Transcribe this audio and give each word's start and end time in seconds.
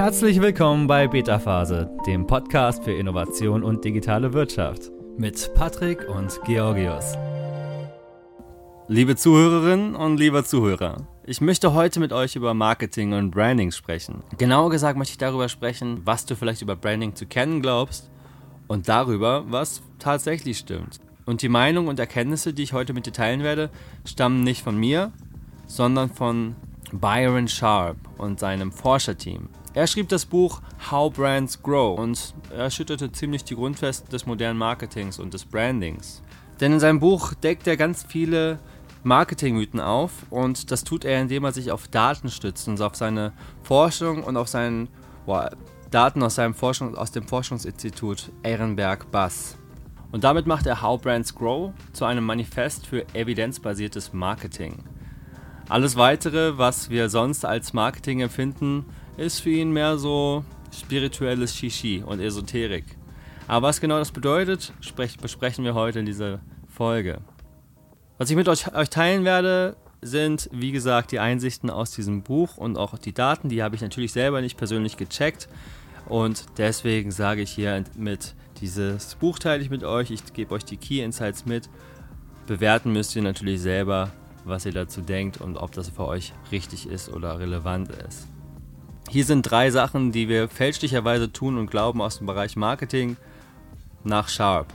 Herzlich 0.00 0.40
willkommen 0.40 0.86
bei 0.86 1.06
Beta 1.08 1.38
Phase, 1.38 1.90
dem 2.06 2.26
Podcast 2.26 2.82
für 2.82 2.92
Innovation 2.92 3.62
und 3.62 3.84
digitale 3.84 4.32
Wirtschaft 4.32 4.90
mit 5.18 5.52
Patrick 5.52 6.08
und 6.08 6.40
Georgios. 6.46 7.18
Liebe 8.88 9.14
Zuhörerinnen 9.14 9.94
und 9.94 10.16
lieber 10.16 10.42
Zuhörer, 10.42 11.06
ich 11.26 11.42
möchte 11.42 11.74
heute 11.74 12.00
mit 12.00 12.14
euch 12.14 12.34
über 12.34 12.54
Marketing 12.54 13.12
und 13.12 13.30
Branding 13.30 13.72
sprechen. 13.72 14.24
Genauer 14.38 14.70
gesagt 14.70 14.96
möchte 14.96 15.12
ich 15.12 15.18
darüber 15.18 15.50
sprechen, 15.50 16.00
was 16.06 16.24
du 16.24 16.34
vielleicht 16.34 16.62
über 16.62 16.76
Branding 16.76 17.14
zu 17.14 17.26
kennen 17.26 17.60
glaubst 17.60 18.10
und 18.68 18.88
darüber, 18.88 19.44
was 19.48 19.82
tatsächlich 19.98 20.56
stimmt. 20.56 20.98
Und 21.26 21.42
die 21.42 21.50
Meinung 21.50 21.88
und 21.88 21.98
Erkenntnisse, 21.98 22.54
die 22.54 22.62
ich 22.62 22.72
heute 22.72 22.94
mit 22.94 23.04
dir 23.04 23.12
teilen 23.12 23.42
werde, 23.42 23.68
stammen 24.06 24.44
nicht 24.44 24.62
von 24.62 24.78
mir, 24.78 25.12
sondern 25.66 26.08
von 26.08 26.56
Byron 26.92 27.48
Sharp 27.48 27.96
und 28.18 28.40
seinem 28.40 28.72
Forscherteam. 28.72 29.48
Er 29.72 29.86
schrieb 29.86 30.08
das 30.08 30.26
Buch 30.26 30.60
How 30.90 31.12
Brands 31.12 31.62
Grow 31.62 31.98
und 31.98 32.34
er 32.56 32.70
schüttete 32.70 33.12
ziemlich 33.12 33.44
die 33.44 33.54
Grundfesten 33.54 34.10
des 34.10 34.26
modernen 34.26 34.58
Marketings 34.58 35.18
und 35.18 35.32
des 35.32 35.44
Brandings. 35.44 36.22
Denn 36.60 36.72
in 36.72 36.80
seinem 36.80 37.00
Buch 37.00 37.34
deckt 37.34 37.66
er 37.66 37.76
ganz 37.76 38.02
viele 38.02 38.58
Marketingmythen 39.02 39.80
auf 39.80 40.10
und 40.30 40.70
das 40.70 40.84
tut 40.84 41.04
er, 41.04 41.20
indem 41.20 41.44
er 41.44 41.52
sich 41.52 41.70
auf 41.70 41.88
Daten 41.88 42.28
stützt 42.28 42.68
und 42.68 42.80
auf 42.80 42.96
seine 42.96 43.32
Forschung 43.62 44.24
und 44.24 44.36
auf 44.36 44.48
seinen 44.48 44.88
boah, 45.24 45.50
Daten 45.90 46.22
aus, 46.22 46.34
seinem 46.34 46.54
Forschung, 46.54 46.96
aus 46.96 47.12
dem 47.12 47.26
Forschungsinstitut 47.26 48.30
Ehrenberg-Bass. 48.42 49.56
Und 50.12 50.24
damit 50.24 50.46
macht 50.46 50.66
er 50.66 50.82
How 50.82 51.00
Brands 51.00 51.34
Grow 51.34 51.72
zu 51.92 52.04
einem 52.04 52.24
Manifest 52.24 52.86
für 52.86 53.06
evidenzbasiertes 53.14 54.12
Marketing. 54.12 54.84
Alles 55.70 55.94
weitere, 55.94 56.58
was 56.58 56.90
wir 56.90 57.08
sonst 57.08 57.44
als 57.44 57.72
Marketing 57.72 58.22
empfinden, 58.22 58.86
ist 59.16 59.38
für 59.38 59.50
ihn 59.50 59.70
mehr 59.70 59.98
so 59.98 60.44
spirituelles 60.76 61.54
Shishi 61.54 62.02
und 62.04 62.18
Esoterik. 62.18 62.84
Aber 63.46 63.68
was 63.68 63.80
genau 63.80 64.00
das 64.00 64.10
bedeutet, 64.10 64.72
besprechen 65.22 65.64
wir 65.64 65.74
heute 65.74 66.00
in 66.00 66.06
dieser 66.06 66.40
Folge. 66.68 67.18
Was 68.18 68.28
ich 68.30 68.34
mit 68.34 68.48
euch, 68.48 68.74
euch 68.74 68.90
teilen 68.90 69.24
werde, 69.24 69.76
sind, 70.02 70.50
wie 70.52 70.72
gesagt, 70.72 71.12
die 71.12 71.20
Einsichten 71.20 71.70
aus 71.70 71.92
diesem 71.92 72.22
Buch 72.22 72.56
und 72.56 72.76
auch 72.76 72.98
die 72.98 73.14
Daten, 73.14 73.48
die 73.48 73.62
habe 73.62 73.76
ich 73.76 73.80
natürlich 73.80 74.10
selber 74.10 74.40
nicht 74.40 74.56
persönlich 74.56 74.96
gecheckt. 74.96 75.48
Und 76.06 76.46
deswegen 76.58 77.12
sage 77.12 77.42
ich 77.42 77.50
hier 77.52 77.84
mit, 77.96 78.34
dieses 78.60 79.14
Buch 79.14 79.38
teile 79.38 79.62
ich 79.62 79.70
mit 79.70 79.84
euch, 79.84 80.10
ich 80.10 80.32
gebe 80.32 80.52
euch 80.52 80.64
die 80.64 80.78
Key 80.78 81.00
Insights 81.00 81.46
mit. 81.46 81.70
Bewerten 82.48 82.92
müsst 82.92 83.14
ihr 83.14 83.22
natürlich 83.22 83.60
selber, 83.60 84.10
was 84.44 84.66
ihr 84.66 84.72
dazu 84.72 85.00
denkt 85.00 85.40
und 85.40 85.56
ob 85.56 85.72
das 85.72 85.88
für 85.88 86.06
euch 86.06 86.32
richtig 86.50 86.88
ist 86.88 87.08
oder 87.08 87.38
relevant 87.38 87.90
ist. 87.90 88.26
Hier 89.08 89.24
sind 89.24 89.42
drei 89.42 89.70
Sachen, 89.70 90.12
die 90.12 90.28
wir 90.28 90.48
fälschlicherweise 90.48 91.32
tun 91.32 91.58
und 91.58 91.70
glauben 91.70 92.00
aus 92.00 92.18
dem 92.18 92.26
Bereich 92.26 92.56
Marketing 92.56 93.16
nach 94.04 94.28
Sharp. 94.28 94.72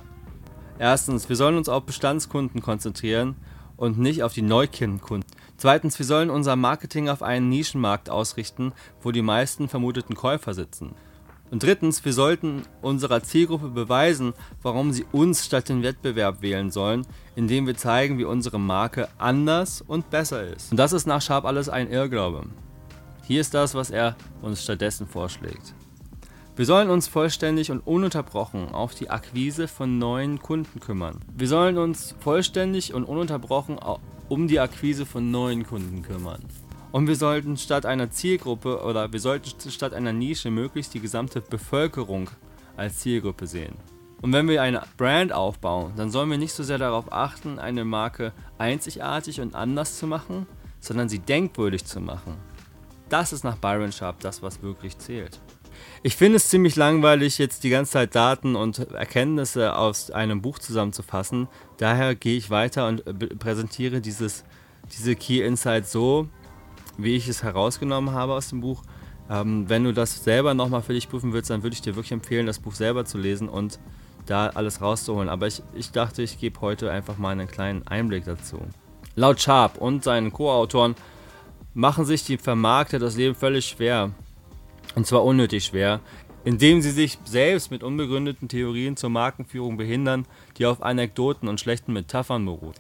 Erstens, 0.78 1.30
wir 1.30 1.36
sollen 1.36 1.58
uns 1.58 1.70
auf 1.70 1.86
Bestandskunden 1.86 2.62
konzentrieren 2.62 3.36
und 3.78 3.98
nicht 3.98 4.24
auf 4.24 4.34
die 4.34 4.42
Neukundenkunden. 4.42 5.30
Zweitens, 5.58 5.98
wir 6.00 6.06
sollen 6.06 6.30
unser 6.30 6.58
Marketing 6.58 7.08
auf 7.08 7.24
einen 7.24 7.48
Nischenmarkt 7.48 8.10
ausrichten, 8.10 8.74
wo 9.02 9.12
die 9.12 9.22
meisten 9.22 9.70
vermuteten 9.70 10.16
Käufer 10.16 10.54
sitzen. 10.54 10.96
Und 11.52 11.64
drittens, 11.64 12.04
wir 12.04 12.14
sollten 12.14 12.64
unserer 12.82 13.22
Zielgruppe 13.24 13.70
beweisen, 13.70 14.34
warum 14.62 14.92
sie 14.92 15.06
uns 15.12 15.46
statt 15.46 15.70
den 15.70 15.84
Wettbewerb 15.84 16.42
wählen 16.42 16.72
sollen, 16.72 17.06
indem 17.36 17.68
wir 17.68 17.78
zeigen, 17.78 18.18
wie 18.18 18.26
unsere 18.26 18.60
Marke 18.60 19.08
anders 19.18 19.82
und 19.82 20.10
besser 20.10 20.44
ist. 20.44 20.72
Und 20.72 20.78
das 20.78 20.92
ist 20.92 21.06
nach 21.06 21.22
Sharp 21.22 21.46
alles 21.46 21.70
ein 21.70 21.90
Irrglaube. 21.92 22.44
Hier 23.28 23.42
ist 23.42 23.54
das, 23.54 23.76
was 23.76 23.90
er 23.90 24.16
uns 24.42 24.64
stattdessen 24.64 25.08
vorschlägt. 25.08 25.74
Wir 26.56 26.66
sollen 26.66 26.90
uns 26.90 27.08
vollständig 27.08 27.70
und 27.70 27.80
ununterbrochen 27.80 28.70
auf 28.70 28.96
die 28.96 29.10
Akquise 29.10 29.68
von 29.68 29.98
neuen 29.98 30.42
Kunden 30.42 30.80
kümmern. 30.80 31.20
Wir 31.36 31.48
sollen 31.48 31.78
uns 31.78 32.16
vollständig 32.20 32.94
und 32.94 33.04
ununterbrochen 33.04 33.78
um 34.30 34.48
die 34.48 34.60
Akquise 34.60 35.06
von 35.06 35.32
neuen 35.32 35.66
Kunden 35.66 36.02
kümmern. 36.02 36.42
Und 36.96 37.08
wir 37.08 37.18
sollten 37.18 37.58
statt 37.58 37.86
einer 37.86 38.10
Zielgruppe 38.10 38.82
oder 38.82 39.12
wir 39.12 39.20
sollten 39.20 39.70
statt 39.70 39.94
einer 39.94 40.14
Nische 40.14 40.50
möglichst 40.50 40.94
die 40.94 41.02
gesamte 41.02 41.42
Bevölkerung 41.42 42.30
als 42.78 43.00
Zielgruppe 43.00 43.48
sehen. 43.48 43.76
Und 44.22 44.32
wenn 44.32 44.48
wir 44.48 44.62
eine 44.62 44.82
Brand 44.96 45.34
aufbauen, 45.34 45.92
dann 45.98 46.10
sollen 46.10 46.32
wir 46.32 46.38
nicht 46.38 46.54
so 46.54 46.64
sehr 46.64 46.78
darauf 46.78 47.12
achten, 47.12 47.60
eine 47.60 47.84
Marke 47.84 48.32
einzigartig 48.58 49.42
und 49.42 49.56
anders 49.56 50.00
zu 50.00 50.08
machen, 50.08 50.48
sondern 50.80 51.10
sie 51.10 51.20
denkwürdig 51.20 51.84
zu 51.84 52.00
machen. 52.00 52.38
Das 53.10 53.34
ist 53.34 53.44
nach 53.44 53.58
Byron 53.58 53.92
Sharp 53.92 54.22
das, 54.22 54.42
was 54.42 54.64
wirklich 54.64 54.98
zählt. 54.98 55.42
Ich 56.02 56.16
finde 56.16 56.38
es 56.38 56.48
ziemlich 56.48 56.78
langweilig, 56.78 57.40
jetzt 57.40 57.66
die 57.66 57.72
ganze 57.72 57.92
Zeit 57.92 58.16
Daten 58.16 58.56
und 58.56 58.80
Erkenntnisse 58.94 59.76
aus 59.76 60.12
einem 60.12 60.42
Buch 60.42 60.60
zusammenzufassen. 60.60 61.50
Daher 61.76 62.16
gehe 62.16 62.38
ich 62.38 62.52
weiter 62.52 62.88
und 62.88 63.04
präsentiere 63.38 64.00
dieses, 64.00 64.46
diese 64.94 65.18
Key 65.18 65.42
Insights 65.42 65.92
so, 65.92 66.30
wie 66.98 67.16
ich 67.16 67.28
es 67.28 67.44
herausgenommen 67.44 68.14
habe 68.14 68.34
aus 68.34 68.50
dem 68.50 68.62
Buch. 68.62 68.84
Ähm, 69.30 69.66
wenn 69.68 69.84
du 69.84 69.94
das 69.94 70.24
selber 70.24 70.54
nochmal 70.54 70.82
für 70.82 70.94
dich 70.94 71.10
prüfen 71.10 71.34
willst, 71.34 71.50
dann 71.50 71.64
würde 71.64 71.74
ich 71.74 71.82
dir 71.82 71.96
wirklich 71.96 72.12
empfehlen, 72.12 72.46
das 72.46 72.60
Buch 72.60 72.74
selber 72.74 73.06
zu 73.06 73.18
lesen 73.18 73.50
und 73.50 73.80
da 74.26 74.48
alles 74.48 74.82
rauszuholen. 74.82 75.30
Aber 75.30 75.48
ich, 75.48 75.62
ich 75.74 75.92
dachte, 75.92 76.22
ich 76.22 76.40
gebe 76.40 76.62
heute 76.62 76.92
einfach 76.92 77.18
mal 77.18 77.32
einen 77.32 77.48
kleinen 77.48 77.88
Einblick 77.88 78.26
dazu. 78.26 78.60
Laut 79.16 79.42
Sharp 79.42 79.78
und 79.78 80.04
seinen 80.04 80.32
Co-Autoren 80.32 80.96
machen 81.74 82.06
sich 82.06 82.24
die 82.24 82.38
Vermarkter 82.38 83.00
das 83.00 83.16
Leben 83.16 83.36
völlig 83.36 83.66
schwer. 83.66 84.12
Und 84.96 85.08
zwar 85.08 85.24
unnötig 85.24 85.66
schwer, 85.66 86.00
indem 86.44 86.82
sie 86.82 86.92
sich 86.92 87.18
selbst 87.26 87.72
mit 87.72 87.84
unbegründeten 87.84 88.48
Theorien 88.48 88.98
zur 88.98 89.10
Markenführung 89.10 89.78
behindern, 89.78 90.26
die 90.58 90.66
auf 90.66 90.82
Anekdoten 90.82 91.50
und 91.50 91.60
schlechten 91.60 91.94
Metaphern 91.94 92.46
beruhen. 92.46 92.76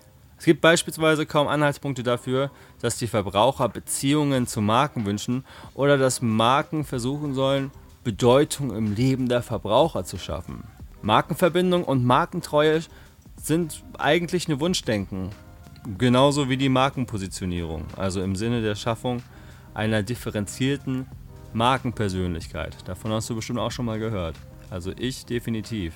Es 0.45 0.47
gibt 0.47 0.61
beispielsweise 0.61 1.25
kaum 1.25 1.47
Anhaltspunkte 1.47 2.03
dafür, 2.03 2.51
dass 2.79 2.99
die 2.99 3.07
Verbraucher 3.07 3.67
Beziehungen 3.67 4.45
zu 4.45 4.61
Marken 4.61 5.07
wünschen 5.07 5.43
oder 5.73 5.97
dass 5.97 6.21
Marken 6.21 6.85
versuchen 6.85 7.33
sollen, 7.33 7.71
Bedeutung 8.03 8.69
im 8.75 8.93
Leben 8.93 9.27
der 9.27 9.41
Verbraucher 9.41 10.03
zu 10.03 10.19
schaffen. 10.19 10.63
Markenverbindung 11.01 11.83
und 11.83 12.05
Markentreue 12.05 12.81
sind 13.41 13.83
eigentlich 13.97 14.47
eine 14.47 14.59
Wunschdenken, 14.59 15.31
genauso 15.97 16.47
wie 16.47 16.57
die 16.57 16.69
Markenpositionierung, 16.69 17.83
also 17.97 18.21
im 18.21 18.35
Sinne 18.35 18.61
der 18.61 18.75
Schaffung 18.75 19.23
einer 19.73 20.03
differenzierten 20.03 21.07
Markenpersönlichkeit. 21.53 22.87
Davon 22.87 23.11
hast 23.13 23.31
du 23.31 23.35
bestimmt 23.35 23.57
auch 23.57 23.71
schon 23.71 23.85
mal 23.85 23.97
gehört. 23.97 24.35
Also 24.69 24.91
ich 24.95 25.25
definitiv. 25.25 25.95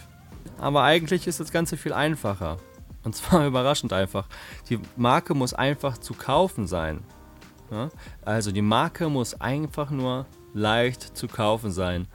Aber 0.58 0.82
eigentlich 0.82 1.28
ist 1.28 1.40
das 1.40 1.52
Ganze 1.52 1.78
viel 1.78 1.94
einfacher. 1.94 2.58
Und 3.04 3.16
zwar 3.16 3.46
überraschend 3.48 3.94
einfach. 3.94 4.28
Die 4.70 4.80
Marke 4.96 5.34
muss 5.34 5.54
einfach 5.54 5.98
zu 5.98 6.14
kaufen 6.14 6.68
sein. 6.68 7.04
Ja? 7.72 7.90
Also 8.24 8.52
die 8.52 8.62
Marke 8.62 9.10
muss 9.10 9.40
einfach 9.40 9.92
nur 9.92 10.26
leicht 10.54 11.18
zu 11.18 11.28
kaufen 11.28 11.72
sein. 11.72 12.08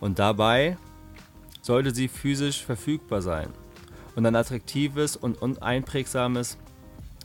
Und 0.00 0.18
dabei 0.18 0.76
sollte 1.62 1.94
sie 1.94 2.08
physisch 2.08 2.64
verfügbar 2.64 3.22
sein. 3.22 3.50
Und 4.16 4.26
ein 4.26 4.36
attraktives 4.36 5.16
und 5.16 5.40
uneinprägsames 5.40 6.58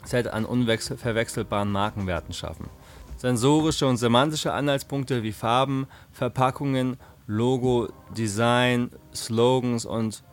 Set 0.03 0.27
an 0.27 0.45
unverwechselbaren 0.45 1.71
Markenwerten 1.71 2.33
schaffen. 2.33 2.69
Sensorische 3.17 3.87
und 3.87 3.97
semantische 3.97 4.53
Anhaltspunkte 4.53 5.23
wie 5.23 5.31
Farben, 5.31 5.87
Verpackungen, 6.11 6.97
Logo, 7.25 7.89
Design, 8.15 8.91
Slogans 9.15 9.85
und 9.85 10.23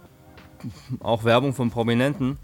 auch 1.01 1.25
Werbung 1.25 1.55
von 1.55 1.71
Prominenten 1.71 2.39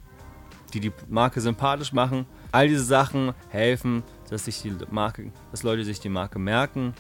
die 0.75 0.81
die 0.81 0.93
Marke 1.09 1.41
sympathisch 1.41 1.93
machen. 1.93 2.27
All 2.53 2.69
diese 2.69 2.85
Sachen 2.85 3.33
helfen, 3.49 4.03
dass 4.31 4.45
sich 4.45 4.63
die 4.63 4.75
Marke, 4.91 5.33
dass 5.51 5.63
Leute 5.63 5.85
sich 5.85 6.01
die 6.01 6.09
Marke 6.09 6.39
merken 6.39 6.95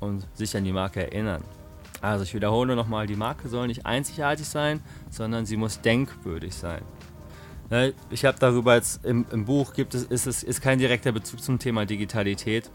und 0.00 0.26
sich 0.34 0.56
an 0.56 0.64
die 0.64 0.72
Marke 0.72 1.02
erinnern. 1.02 1.42
Also 2.00 2.24
ich 2.24 2.34
wiederhole 2.34 2.76
nochmal, 2.76 3.06
die 3.06 3.16
Marke 3.16 3.48
soll 3.48 3.66
nicht 3.66 3.86
einzigartig 3.86 4.46
sein, 4.46 4.80
sondern 5.10 5.46
sie 5.46 5.56
muss 5.56 5.80
denkwürdig 5.80 6.54
sein. 6.54 6.82
Ne, 7.70 7.92
ich 8.10 8.24
habe 8.24 8.38
darüber 8.38 8.76
jetzt 8.76 9.04
im, 9.04 9.26
im, 9.30 9.44
Buch 9.44 9.74
gibt 9.74 9.94
es 9.94 10.04
ist 10.04 10.26
es 10.26 10.42
ist 10.42 10.62
kein 10.62 10.78
direkter 10.78 11.12
Bezug 11.12 11.42
zum 11.42 11.58
Thema 11.58 11.84
Digitalität, 11.84 12.70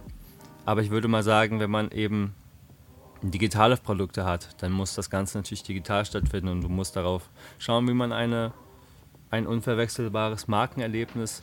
aber 0.65 0.81
ich 0.81 0.91
würde 0.91 1.07
mal 1.07 1.23
sagen, 1.23 1.59
wenn 1.59 1.71
man 1.71 1.89
eben 1.89 2.35
digitale 3.23 3.77
Produkte 3.77 4.23
hat, 4.25 4.61
dann 4.61 4.71
muss 4.71 4.93
das 4.93 5.09
Ganze 5.09 5.37
natürlich 5.39 5.63
digital 5.63 6.05
stattfinden 6.05 6.49
und 6.49 6.61
du 6.61 6.69
musst 6.69 6.95
darauf 6.95 7.31
schauen, 7.57 7.87
wie 7.87 7.93
man 7.93 8.11
eine 8.11 8.53
ein 9.33 9.47
unverwechselbares 9.47 10.47
Markenerlebnis 10.47 11.41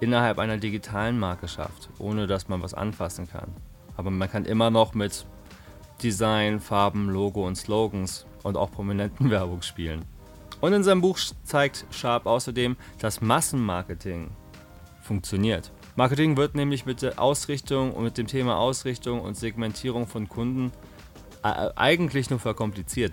innerhalb 0.00 0.40
einer 0.40 0.56
digitalen 0.56 1.16
Marke 1.16 1.46
schafft, 1.46 1.88
ohne 2.00 2.26
dass 2.26 2.48
man 2.48 2.60
was 2.60 2.74
anfassen 2.74 3.28
kann. 3.30 3.54
Aber 3.96 4.10
man 4.10 4.28
kann 4.28 4.44
immer 4.44 4.70
noch 4.70 4.94
mit 4.94 5.24
Design, 6.02 6.58
Farben, 6.58 7.08
Logo 7.08 7.46
und 7.46 7.54
Slogans 7.54 8.26
und 8.42 8.56
auch 8.56 8.72
prominenten 8.72 9.30
Werbung 9.30 9.62
spielen. 9.62 10.04
Und 10.60 10.72
in 10.72 10.82
seinem 10.82 11.02
Buch 11.02 11.18
zeigt 11.44 11.86
Sharp 11.92 12.26
außerdem, 12.26 12.76
dass 12.98 13.20
Massenmarketing 13.20 14.30
funktioniert. 15.00 15.70
Marketing 15.94 16.36
wird 16.36 16.56
nämlich 16.56 16.84
mit 16.84 17.00
der 17.00 17.20
Ausrichtung 17.20 17.92
und 17.92 18.02
mit 18.02 18.18
dem 18.18 18.26
Thema 18.26 18.58
Ausrichtung 18.58 19.20
und 19.20 19.36
Segmentierung 19.36 20.08
von 20.08 20.28
Kunden 20.28 20.72
eigentlich 21.42 22.28
nur 22.28 22.40
verkompliziert. 22.40 23.12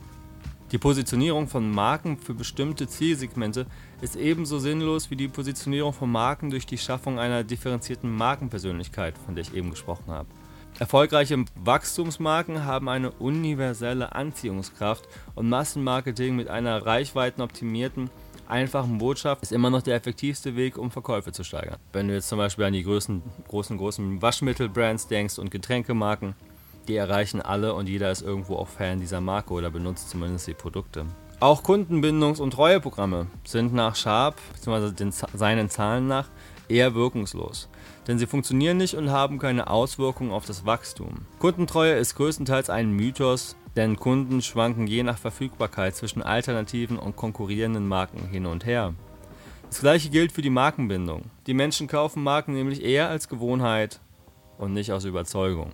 Die 0.71 0.77
Positionierung 0.77 1.47
von 1.47 1.71
Marken 1.71 2.17
für 2.17 2.33
bestimmte 2.33 2.89
Zielsegmente 2.89 3.67
ist 4.01 4.17
ebenso 4.17 4.59
sinnlos 4.59 5.09
wie 5.09 5.15
die 5.15 5.29
Positionierung 5.29 5.93
von 5.93 6.11
Marken 6.11 6.49
durch 6.49 6.65
die 6.65 6.77
Schaffung 6.77 7.19
einer 7.19 7.45
differenzierten 7.45 8.13
Markenpersönlichkeit, 8.13 9.17
von 9.17 9.35
der 9.35 9.43
ich 9.43 9.53
eben 9.53 9.69
gesprochen 9.69 10.11
habe. 10.11 10.27
Erfolgreiche 10.77 11.45
Wachstumsmarken 11.55 12.65
haben 12.65 12.89
eine 12.89 13.11
universelle 13.11 14.13
Anziehungskraft 14.13 15.07
und 15.35 15.47
Massenmarketing 15.47 16.35
mit 16.35 16.49
einer 16.49 16.85
reichweitenoptimierten, 16.85 18.09
einfachen 18.47 18.97
Botschaft 18.97 19.43
ist 19.43 19.51
immer 19.51 19.69
noch 19.69 19.81
der 19.81 19.95
effektivste 19.95 20.55
Weg, 20.55 20.77
um 20.77 20.91
Verkäufe 20.91 21.31
zu 21.31 21.43
steigern. 21.43 21.77
Wenn 21.93 22.09
du 22.09 22.13
jetzt 22.13 22.27
zum 22.27 22.37
Beispiel 22.37 22.65
an 22.65 22.73
die 22.73 22.83
großen, 22.83 23.21
großen, 23.47 23.77
großen 23.77 24.21
Waschmittelbrands 24.21 25.07
denkst 25.07 25.39
und 25.39 25.49
Getränkemarken, 25.49 26.35
die 26.87 26.95
erreichen 26.95 27.41
alle 27.41 27.73
und 27.73 27.89
jeder 27.89 28.11
ist 28.11 28.21
irgendwo 28.21 28.55
auch 28.55 28.67
Fan 28.67 28.99
dieser 28.99 29.21
Marke 29.21 29.53
oder 29.53 29.69
benutzt 29.69 30.09
zumindest 30.09 30.47
die 30.47 30.53
Produkte. 30.53 31.05
Auch 31.39 31.63
Kundenbindungs- 31.63 32.41
und 32.41 32.51
Treueprogramme 32.51 33.27
sind 33.43 33.73
nach 33.73 33.95
Sharp 33.95 34.37
bzw. 34.53 35.11
seinen 35.35 35.69
Zahlen 35.69 36.07
nach 36.07 36.29
eher 36.67 36.95
wirkungslos, 36.95 37.69
denn 38.07 38.17
sie 38.17 38.25
funktionieren 38.25 38.77
nicht 38.77 38.95
und 38.95 39.11
haben 39.11 39.37
keine 39.37 39.69
Auswirkungen 39.69 40.31
auf 40.31 40.45
das 40.45 40.65
Wachstum. 40.65 41.25
Kundentreue 41.39 41.93
ist 41.93 42.15
größtenteils 42.15 42.69
ein 42.69 42.91
Mythos, 42.91 43.55
denn 43.75 43.97
Kunden 43.97 44.41
schwanken 44.41 44.87
je 44.87 45.03
nach 45.03 45.19
Verfügbarkeit 45.19 45.95
zwischen 45.95 46.23
alternativen 46.23 46.97
und 46.97 47.15
konkurrierenden 47.15 47.87
Marken 47.87 48.27
hin 48.27 48.47
und 48.47 48.65
her. 48.65 48.95
Das 49.69 49.81
gleiche 49.81 50.09
gilt 50.09 50.31
für 50.31 50.41
die 50.41 50.49
Markenbindung. 50.49 51.25
Die 51.45 51.53
Menschen 51.53 51.87
kaufen 51.87 52.23
Marken 52.23 52.53
nämlich 52.53 52.83
eher 52.83 53.09
als 53.09 53.29
Gewohnheit 53.29 53.99
und 54.57 54.73
nicht 54.73 54.91
aus 54.91 55.05
Überzeugung. 55.05 55.71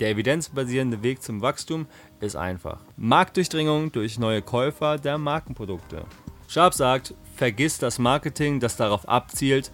Der 0.00 0.10
evidenzbasierende 0.10 1.02
Weg 1.02 1.22
zum 1.22 1.40
Wachstum 1.40 1.86
ist 2.20 2.36
einfach. 2.36 2.80
Marktdurchdringung 2.96 3.92
durch 3.92 4.18
neue 4.18 4.42
Käufer 4.42 4.98
der 4.98 5.18
Markenprodukte. 5.18 6.04
Sharp 6.48 6.74
sagt, 6.74 7.14
vergiss 7.36 7.78
das 7.78 7.98
Marketing, 7.98 8.60
das 8.60 8.76
darauf 8.76 9.08
abzielt, 9.08 9.70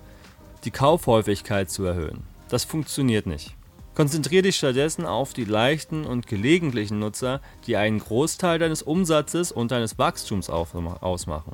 die 0.64 0.70
Kaufhäufigkeit 0.70 1.70
zu 1.70 1.84
erhöhen. 1.84 2.24
Das 2.48 2.64
funktioniert 2.64 3.26
nicht. 3.26 3.54
Konzentriere 3.94 4.42
dich 4.42 4.56
stattdessen 4.56 5.04
auf 5.04 5.32
die 5.32 5.44
leichten 5.44 6.04
und 6.04 6.26
gelegentlichen 6.26 6.98
Nutzer, 6.98 7.40
die 7.66 7.76
einen 7.76 7.98
Großteil 7.98 8.58
deines 8.58 8.82
Umsatzes 8.82 9.52
und 9.52 9.72
deines 9.72 9.98
Wachstums 9.98 10.48
ausmachen. 10.48 11.52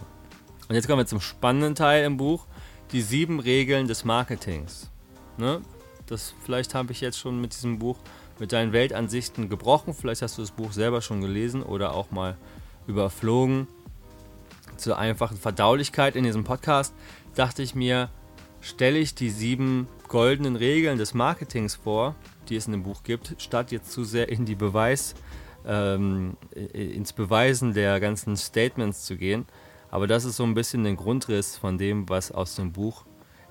Und 0.69 0.75
jetzt 0.75 0.87
kommen 0.87 1.01
wir 1.01 1.07
zum 1.07 1.21
spannenden 1.21 1.75
Teil 1.75 2.05
im 2.05 2.17
Buch, 2.17 2.47
die 2.93 3.01
sieben 3.01 3.41
Regeln 3.41 3.89
des 3.89 4.05
Marketings. 4.05 4.91
Ne? 5.39 5.61
Das 6.07 6.35
vielleicht 6.45 6.75
habe 6.75 6.93
ich 6.93 7.01
jetzt 7.01 7.19
schon 7.19 7.41
mit 7.41 7.53
diesem 7.53 7.79
Buch 7.79 7.99
mit 8.39 8.53
deinen 8.53 8.73
Weltansichten 8.73 9.49
gebrochen. 9.49 9.95
Vielleicht 9.95 10.23
hast 10.23 10.39
du 10.39 10.43
das 10.43 10.51
Buch 10.51 10.73
selber 10.73 11.01
schon 11.01 11.21
gelesen 11.21 11.63
oder 11.63 11.95
auch 11.95 12.11
mal 12.11 12.37
überflogen. 12.87 13.67
Zur 14.77 14.99
einfachen 14.99 15.37
Verdaulichkeit 15.37 16.17
in 16.17 16.25
diesem 16.25 16.45
Podcast 16.45 16.95
dachte 17.35 17.63
ich 17.63 17.75
mir, 17.75 18.11
stelle 18.61 18.99
ich 18.99 19.15
die 19.15 19.31
sieben 19.31 19.89
goldenen 20.09 20.57
Regeln 20.57 20.99
des 20.99 21.15
Marketings 21.15 21.75
vor, 21.77 22.15
die 22.49 22.57
es 22.57 22.67
in 22.67 22.73
dem 22.73 22.83
Buch 22.83 23.03
gibt, 23.03 23.35
statt 23.39 23.73
jetzt 23.73 23.93
zu 23.93 24.05
sehr 24.05 24.29
in 24.29 24.45
die 24.45 24.55
Beweis, 24.55 25.15
ähm, 25.67 26.37
ins 26.53 27.13
Beweisen 27.13 27.75
der 27.75 28.01
ganzen 28.01 28.37
Statements 28.37 29.05
zu 29.05 29.17
gehen. 29.17 29.47
Aber 29.91 30.07
das 30.07 30.25
ist 30.25 30.37
so 30.37 30.45
ein 30.45 30.55
bisschen 30.55 30.85
der 30.85 30.95
Grundriss 30.95 31.57
von 31.57 31.79
dem, 31.79 32.09
was 32.09 32.31
aus 32.31 32.57
dem 32.57 32.73
Buch 32.73 33.05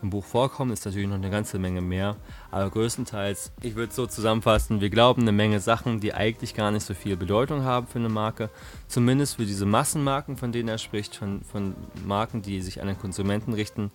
im 0.05 0.09
Buch 0.11 0.23
vorkommen, 0.23 0.71
ist 0.71 0.85
natürlich 0.85 1.07
noch 1.07 1.15
eine 1.15 1.29
ganze 1.29 1.59
Menge 1.59 1.81
mehr. 1.81 2.15
Aber 2.51 2.69
größtenteils, 2.69 3.51
ich 3.61 3.75
würde 3.75 3.89
es 3.89 3.95
so 3.95 4.05
zusammenfassen, 4.05 4.79
wir 4.79 4.89
glauben 4.89 5.23
eine 5.23 5.31
Menge 5.31 5.59
Sachen, 5.59 5.99
die 5.99 6.13
eigentlich 6.13 6.53
gar 6.53 6.71
nicht 6.71 6.85
so 6.85 6.93
viel 6.93 7.17
Bedeutung 7.17 7.63
haben 7.63 7.87
für 7.87 7.99
eine 7.99 8.09
Marke. 8.09 8.49
Zumindest 8.87 9.35
für 9.35 9.45
diese 9.45 9.65
Massenmarken, 9.65 10.37
von 10.37 10.51
denen 10.51 10.69
er 10.69 10.77
spricht, 10.77 11.15
von, 11.15 11.41
von 11.41 11.75
Marken, 12.05 12.41
die 12.41 12.61
sich 12.61 12.81
an 12.81 12.87
den 12.87 12.99
Konsumenten 12.99 13.53
richten. 13.53 13.91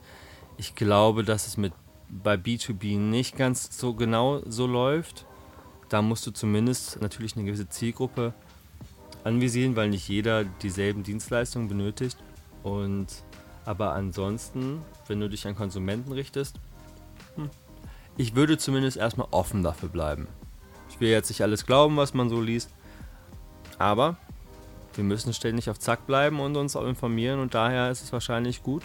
Ich 0.56 0.74
glaube, 0.74 1.24
dass 1.24 1.46
es 1.46 1.56
mit 1.56 1.72
bei 2.08 2.34
B2B 2.34 2.98
nicht 2.98 3.36
ganz 3.36 3.78
so 3.78 3.94
genau 3.94 4.42
so 4.44 4.66
läuft. 4.66 5.26
Da 5.88 6.02
musst 6.02 6.26
du 6.26 6.32
zumindest 6.32 7.00
natürlich 7.00 7.36
eine 7.36 7.44
gewisse 7.44 7.68
Zielgruppe 7.68 8.34
anvisieren, 9.22 9.76
weil 9.76 9.90
nicht 9.90 10.08
jeder 10.08 10.44
dieselben 10.44 11.04
Dienstleistungen 11.04 11.68
benötigt. 11.68 12.18
Und 12.62 13.06
aber 13.64 13.92
ansonsten, 13.92 14.82
wenn 15.06 15.20
du 15.20 15.28
dich 15.28 15.46
an 15.46 15.56
Konsumenten 15.56 16.12
richtest, 16.12 16.56
hm, 17.36 17.50
ich 18.16 18.34
würde 18.34 18.58
zumindest 18.58 18.96
erstmal 18.96 19.28
offen 19.30 19.62
dafür 19.62 19.88
bleiben. 19.88 20.28
Ich 20.88 21.00
will 21.00 21.10
jetzt 21.10 21.28
nicht 21.28 21.42
alles 21.42 21.66
glauben, 21.66 21.96
was 21.96 22.14
man 22.14 22.28
so 22.28 22.40
liest, 22.40 22.70
aber 23.78 24.16
wir 24.94 25.04
müssen 25.04 25.32
ständig 25.32 25.70
auf 25.70 25.78
Zack 25.78 26.06
bleiben 26.06 26.40
und 26.40 26.56
uns 26.56 26.76
auch 26.76 26.86
informieren 26.86 27.40
und 27.40 27.54
daher 27.54 27.90
ist 27.90 28.02
es 28.02 28.12
wahrscheinlich 28.12 28.62
gut, 28.62 28.82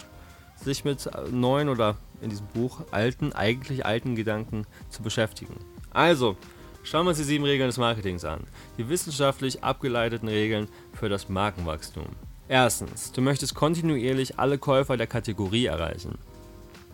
sich 0.56 0.84
mit 0.84 1.08
neuen 1.30 1.68
oder 1.68 1.96
in 2.22 2.30
diesem 2.30 2.46
Buch 2.46 2.80
alten, 2.90 3.32
eigentlich 3.32 3.84
alten 3.84 4.14
Gedanken 4.14 4.66
zu 4.88 5.02
beschäftigen. 5.02 5.56
Also, 5.90 6.36
schauen 6.82 7.04
wir 7.04 7.10
uns 7.10 7.18
die 7.18 7.24
sieben 7.24 7.44
Regeln 7.44 7.68
des 7.68 7.78
Marketings 7.78 8.24
an. 8.24 8.44
Die 8.78 8.88
wissenschaftlich 8.88 9.64
abgeleiteten 9.64 10.28
Regeln 10.28 10.68
für 10.94 11.08
das 11.08 11.28
Markenwachstum. 11.28 12.06
Erstens, 12.48 13.10
du 13.10 13.20
möchtest 13.22 13.54
kontinuierlich 13.54 14.38
alle 14.38 14.58
Käufer 14.58 14.96
der 14.96 15.08
Kategorie 15.08 15.66
erreichen. 15.66 16.16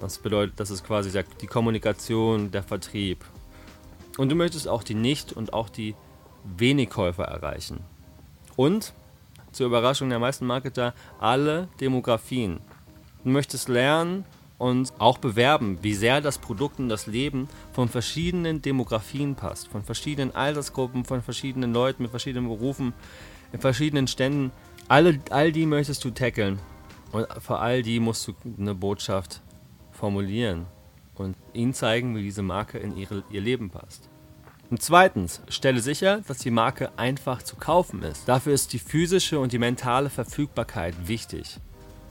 Das 0.00 0.18
bedeutet, 0.18 0.58
das 0.58 0.70
ist 0.70 0.84
quasi 0.84 1.10
die 1.40 1.46
Kommunikation, 1.46 2.50
der 2.50 2.62
Vertrieb. 2.62 3.24
Und 4.16 4.30
du 4.30 4.34
möchtest 4.34 4.66
auch 4.66 4.82
die 4.82 4.94
Nicht- 4.94 5.32
und 5.32 5.52
auch 5.52 5.68
die 5.68 5.94
Wenigkäufer 6.56 7.24
erreichen. 7.24 7.80
Und, 8.56 8.94
zur 9.52 9.66
Überraschung 9.66 10.08
der 10.08 10.18
meisten 10.18 10.46
Marketer, 10.46 10.94
alle 11.20 11.68
Demografien. 11.80 12.60
Du 13.22 13.30
möchtest 13.30 13.68
lernen 13.68 14.24
und 14.58 14.92
auch 14.98 15.18
bewerben, 15.18 15.78
wie 15.82 15.94
sehr 15.94 16.20
das 16.20 16.38
Produkt 16.38 16.78
und 16.78 16.88
das 16.88 17.06
Leben 17.06 17.48
von 17.72 17.88
verschiedenen 17.88 18.62
Demografien 18.62 19.34
passt, 19.34 19.68
von 19.68 19.84
verschiedenen 19.84 20.34
Altersgruppen, 20.34 21.04
von 21.04 21.22
verschiedenen 21.22 21.74
Leuten 21.74 22.02
mit 22.02 22.10
verschiedenen 22.10 22.48
Berufen, 22.48 22.94
in 23.52 23.60
verschiedenen 23.60 24.08
Ständen 24.08 24.50
alle, 24.92 25.18
all 25.30 25.52
die 25.52 25.64
möchtest 25.64 26.04
du 26.04 26.10
tackeln. 26.10 26.58
Und 27.12 27.26
für 27.40 27.58
all 27.58 27.82
die 27.82 27.98
musst 27.98 28.28
du 28.28 28.34
eine 28.58 28.74
Botschaft 28.74 29.40
formulieren 29.90 30.66
und 31.14 31.34
ihnen 31.54 31.72
zeigen, 31.72 32.14
wie 32.14 32.22
diese 32.22 32.42
Marke 32.42 32.78
in 32.78 32.96
ihre, 32.96 33.24
ihr 33.30 33.40
Leben 33.40 33.70
passt. 33.70 34.10
Und 34.70 34.82
zweitens, 34.82 35.40
stelle 35.48 35.80
sicher, 35.80 36.20
dass 36.28 36.38
die 36.38 36.50
Marke 36.50 36.90
einfach 36.98 37.42
zu 37.42 37.56
kaufen 37.56 38.02
ist. 38.02 38.28
Dafür 38.28 38.52
ist 38.52 38.74
die 38.74 38.78
physische 38.78 39.40
und 39.40 39.52
die 39.52 39.58
mentale 39.58 40.10
Verfügbarkeit 40.10 40.94
wichtig. 41.08 41.58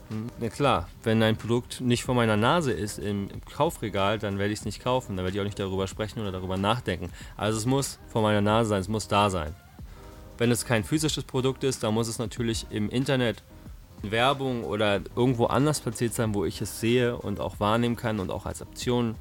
Hm, 0.08 0.30
na 0.40 0.48
klar, 0.48 0.88
wenn 1.04 1.22
ein 1.22 1.36
Produkt 1.36 1.80
nicht 1.80 2.02
vor 2.02 2.16
meiner 2.16 2.36
Nase 2.36 2.72
ist 2.72 2.98
im 2.98 3.28
Kaufregal, 3.52 4.18
dann 4.18 4.38
werde 4.38 4.52
ich 4.52 4.60
es 4.60 4.64
nicht 4.64 4.82
kaufen, 4.82 5.16
dann 5.16 5.24
werde 5.24 5.36
ich 5.36 5.40
auch 5.40 5.46
nicht 5.46 5.58
darüber 5.58 5.86
sprechen 5.86 6.20
oder 6.20 6.32
darüber 6.32 6.56
nachdenken. 6.56 7.10
Also 7.36 7.58
es 7.58 7.66
muss 7.66 8.00
vor 8.08 8.22
meiner 8.22 8.40
Nase 8.40 8.70
sein, 8.70 8.80
es 8.80 8.88
muss 8.88 9.06
da 9.06 9.30
sein. 9.30 9.54
Wenn 10.38 10.50
es 10.50 10.64
kein 10.64 10.84
physisches 10.84 11.24
Produkt 11.24 11.64
ist, 11.64 11.82
dann 11.82 11.94
muss 11.94 12.08
es 12.08 12.18
natürlich 12.18 12.66
im 12.70 12.88
Internet 12.88 13.42
Werbung 14.02 14.64
oder 14.64 15.00
irgendwo 15.14 15.46
anders 15.46 15.80
platziert 15.80 16.14
sein, 16.14 16.34
wo 16.34 16.44
ich 16.44 16.60
es 16.60 16.80
sehe 16.80 17.16
und 17.16 17.40
auch 17.40 17.60
wahrnehmen 17.60 17.96
kann 17.96 18.18
und 18.18 18.30
auch 18.30 18.46
als 18.46 18.62
Option 18.62 19.14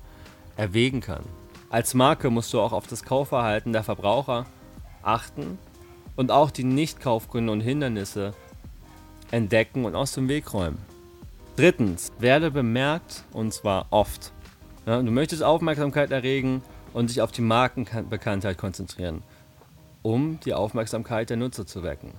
erwägen 0.57 1.01
kann. 1.01 1.23
Als 1.69 1.93
Marke 1.93 2.29
musst 2.29 2.53
du 2.53 2.59
auch 2.59 2.73
auf 2.73 2.87
das 2.87 3.03
Kaufverhalten 3.03 3.73
der 3.73 3.83
Verbraucher 3.83 4.45
achten 5.03 5.57
und 6.15 6.31
auch 6.31 6.51
die 6.51 6.63
Nichtkaufgründe 6.63 7.53
und 7.53 7.61
Hindernisse 7.61 8.33
entdecken 9.29 9.85
und 9.85 9.95
aus 9.95 10.13
dem 10.13 10.27
Weg 10.27 10.53
räumen. 10.53 10.79
Drittens, 11.55 12.11
werde 12.19 12.51
bemerkt 12.51 13.23
und 13.31 13.53
zwar 13.53 13.87
oft. 13.91 14.31
Ja, 14.85 15.01
du 15.01 15.11
möchtest 15.11 15.43
Aufmerksamkeit 15.43 16.11
erregen 16.11 16.63
und 16.93 17.09
dich 17.09 17.21
auf 17.21 17.31
die 17.31 17.41
Markenbekanntheit 17.41 18.57
konzentrieren 18.57 19.21
um 20.01 20.39
die 20.41 20.53
Aufmerksamkeit 20.53 21.29
der 21.29 21.37
Nutzer 21.37 21.65
zu 21.65 21.83
wecken. 21.83 22.13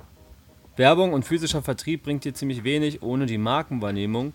Werbung 0.76 1.12
und 1.12 1.24
physischer 1.24 1.62
Vertrieb 1.62 2.02
bringt 2.02 2.24
dir 2.24 2.34
ziemlich 2.34 2.64
wenig 2.64 3.02
ohne 3.02 3.26
die 3.26 3.38
Markenwahrnehmung, 3.38 4.32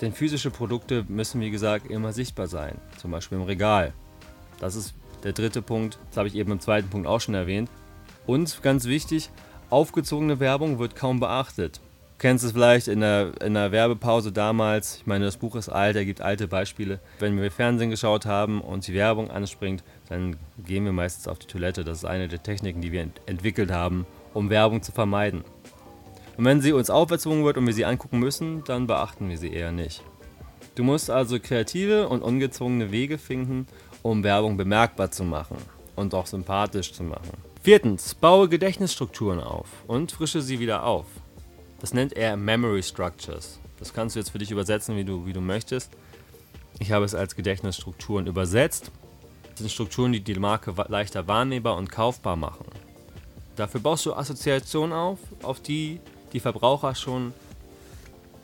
denn 0.00 0.12
physische 0.12 0.50
Produkte 0.50 1.04
müssen 1.08 1.40
wie 1.40 1.50
gesagt 1.50 1.90
immer 1.90 2.12
sichtbar 2.12 2.46
sein, 2.46 2.78
zum 2.96 3.10
Beispiel 3.10 3.38
im 3.38 3.44
Regal. 3.44 3.92
Das 4.60 4.76
ist 4.76 4.94
der 5.24 5.32
dritte 5.32 5.62
Punkt, 5.62 5.98
das 6.08 6.16
habe 6.16 6.28
ich 6.28 6.36
eben 6.36 6.52
im 6.52 6.60
zweiten 6.60 6.88
Punkt 6.88 7.06
auch 7.06 7.20
schon 7.20 7.34
erwähnt. 7.34 7.68
Und 8.26 8.62
ganz 8.62 8.84
wichtig, 8.86 9.30
aufgezogene 9.68 10.40
Werbung 10.40 10.78
wird 10.78 10.94
kaum 10.96 11.20
beachtet 11.20 11.80
kennst 12.20 12.44
es 12.44 12.52
vielleicht 12.52 12.86
in 12.86 13.00
der, 13.00 13.32
in 13.42 13.54
der 13.54 13.72
Werbepause 13.72 14.30
damals. 14.30 14.98
Ich 14.98 15.06
meine, 15.06 15.24
das 15.24 15.38
Buch 15.38 15.56
ist 15.56 15.70
alt, 15.70 15.96
er 15.96 16.04
gibt 16.04 16.20
alte 16.20 16.46
Beispiele. 16.46 17.00
Wenn 17.18 17.40
wir 17.40 17.50
Fernsehen 17.50 17.90
geschaut 17.90 18.26
haben 18.26 18.60
und 18.60 18.86
die 18.86 18.94
Werbung 18.94 19.30
anspringt, 19.30 19.82
dann 20.08 20.36
gehen 20.64 20.84
wir 20.84 20.92
meistens 20.92 21.26
auf 21.26 21.38
die 21.38 21.46
Toilette. 21.46 21.82
Das 21.82 21.98
ist 21.98 22.04
eine 22.04 22.28
der 22.28 22.42
Techniken, 22.42 22.82
die 22.82 22.92
wir 22.92 23.00
ent 23.00 23.20
entwickelt 23.26 23.72
haben, 23.72 24.06
um 24.34 24.50
Werbung 24.50 24.82
zu 24.82 24.92
vermeiden. 24.92 25.44
Und 26.36 26.44
wenn 26.44 26.60
sie 26.60 26.72
uns 26.72 26.90
auferzogen 26.90 27.44
wird 27.44 27.56
und 27.56 27.66
wir 27.66 27.74
sie 27.74 27.86
angucken 27.86 28.18
müssen, 28.18 28.62
dann 28.64 28.86
beachten 28.86 29.28
wir 29.30 29.38
sie 29.38 29.52
eher 29.52 29.72
nicht. 29.72 30.02
Du 30.74 30.84
musst 30.84 31.10
also 31.10 31.40
kreative 31.40 32.08
und 32.08 32.22
ungezwungene 32.22 32.92
Wege 32.92 33.18
finden, 33.18 33.66
um 34.02 34.22
Werbung 34.22 34.56
bemerkbar 34.56 35.10
zu 35.10 35.24
machen 35.24 35.56
und 35.96 36.14
auch 36.14 36.26
sympathisch 36.26 36.92
zu 36.92 37.02
machen. 37.02 37.32
Viertens, 37.62 38.14
baue 38.14 38.48
Gedächtnisstrukturen 38.48 39.40
auf 39.40 39.68
und 39.86 40.12
frische 40.12 40.42
sie 40.42 40.60
wieder 40.60 40.84
auf. 40.84 41.06
Das 41.80 41.94
nennt 41.94 42.12
er 42.12 42.36
Memory 42.36 42.82
Structures. 42.82 43.58
Das 43.78 43.94
kannst 43.94 44.14
du 44.14 44.20
jetzt 44.20 44.30
für 44.30 44.38
dich 44.38 44.50
übersetzen, 44.50 44.96
wie 44.96 45.04
du, 45.04 45.24
wie 45.24 45.32
du 45.32 45.40
möchtest. 45.40 45.90
Ich 46.78 46.92
habe 46.92 47.06
es 47.06 47.14
als 47.14 47.34
Gedächtnisstrukturen 47.34 48.26
übersetzt. 48.26 48.90
Das 49.50 49.60
sind 49.60 49.72
Strukturen, 49.72 50.12
die 50.12 50.20
die 50.20 50.34
Marke 50.34 50.74
leichter 50.88 51.26
wahrnehmbar 51.26 51.76
und 51.76 51.90
kaufbar 51.90 52.36
machen. 52.36 52.66
Dafür 53.56 53.80
baust 53.80 54.06
du 54.06 54.14
Assoziationen 54.14 54.92
auf, 54.92 55.18
auf 55.42 55.60
die 55.60 56.00
die 56.32 56.40
Verbraucher 56.40 56.94
schon, 56.94 57.32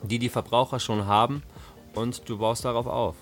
die 0.01 0.19
die 0.19 0.29
Verbraucher 0.29 0.79
schon 0.79 1.05
haben 1.05 1.43
und 1.93 2.27
du 2.27 2.39
baust 2.39 2.65
darauf 2.65 2.87
auf. 2.87 3.15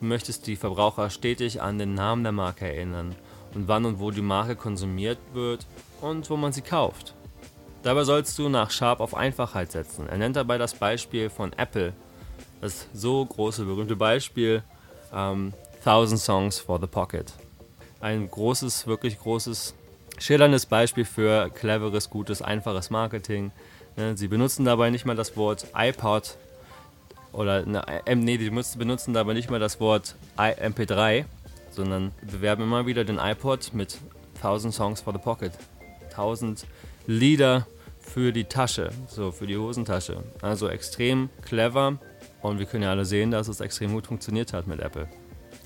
Du 0.00 0.06
möchtest 0.06 0.46
die 0.46 0.56
Verbraucher 0.56 1.10
stetig 1.10 1.60
an 1.62 1.78
den 1.78 1.94
Namen 1.94 2.22
der 2.22 2.32
Marke 2.32 2.66
erinnern 2.66 3.14
und 3.54 3.68
wann 3.68 3.84
und 3.84 4.00
wo 4.00 4.10
die 4.10 4.22
Marke 4.22 4.56
konsumiert 4.56 5.18
wird 5.32 5.66
und 6.00 6.28
wo 6.28 6.36
man 6.36 6.52
sie 6.52 6.62
kauft. 6.62 7.14
Dabei 7.82 8.04
sollst 8.04 8.38
du 8.38 8.48
nach 8.48 8.70
Sharp 8.70 9.00
auf 9.00 9.14
Einfachheit 9.14 9.72
setzen. 9.72 10.08
Er 10.08 10.16
nennt 10.16 10.36
dabei 10.36 10.56
das 10.56 10.74
Beispiel 10.74 11.30
von 11.30 11.52
Apple, 11.54 11.92
das 12.60 12.86
so 12.94 13.24
große, 13.24 13.64
berühmte 13.64 13.96
Beispiel 13.96 14.62
ähm, 15.12 15.52
1000 15.80 16.20
Songs 16.20 16.58
for 16.60 16.80
the 16.80 16.86
Pocket. 16.86 17.32
Ein 18.00 18.30
großes, 18.30 18.86
wirklich 18.86 19.18
großes, 19.18 19.74
schillerndes 20.18 20.66
Beispiel 20.66 21.04
für 21.04 21.50
cleveres, 21.50 22.08
gutes, 22.08 22.40
einfaches 22.40 22.90
Marketing. 22.90 23.50
Ne, 23.96 24.16
sie 24.16 24.28
benutzen 24.28 24.64
dabei 24.64 24.90
nicht 24.90 25.04
mal 25.04 25.16
das 25.16 25.36
Wort 25.36 25.66
iPod 25.74 26.36
oder 27.32 27.66
ne, 27.66 27.84
nee, 28.14 28.38
die 28.38 28.50
benutzen 28.50 29.12
dabei 29.12 29.32
nicht 29.34 29.50
mal 29.50 29.58
das 29.58 29.80
Wort 29.80 30.14
MP3, 30.36 31.24
sondern 31.70 32.12
bewerben 32.22 32.62
immer 32.62 32.86
wieder 32.86 33.04
den 33.04 33.18
iPod 33.18 33.74
mit 33.74 33.98
1000 34.36 34.72
Songs 34.72 35.00
for 35.00 35.12
the 35.12 35.18
Pocket. 35.18 35.52
1000 36.10 36.64
Lieder 37.06 37.66
für 38.02 38.32
die 38.32 38.44
Tasche, 38.44 38.90
so 39.08 39.32
für 39.32 39.46
die 39.46 39.56
Hosentasche. 39.56 40.22
Also 40.42 40.68
extrem 40.68 41.30
clever 41.42 41.98
und 42.42 42.58
wir 42.58 42.66
können 42.66 42.82
ja 42.82 42.90
alle 42.90 43.04
sehen, 43.04 43.30
dass 43.30 43.48
es 43.48 43.60
extrem 43.60 43.92
gut 43.92 44.06
funktioniert 44.06 44.52
hat 44.52 44.66
mit 44.66 44.80
Apple. 44.80 45.08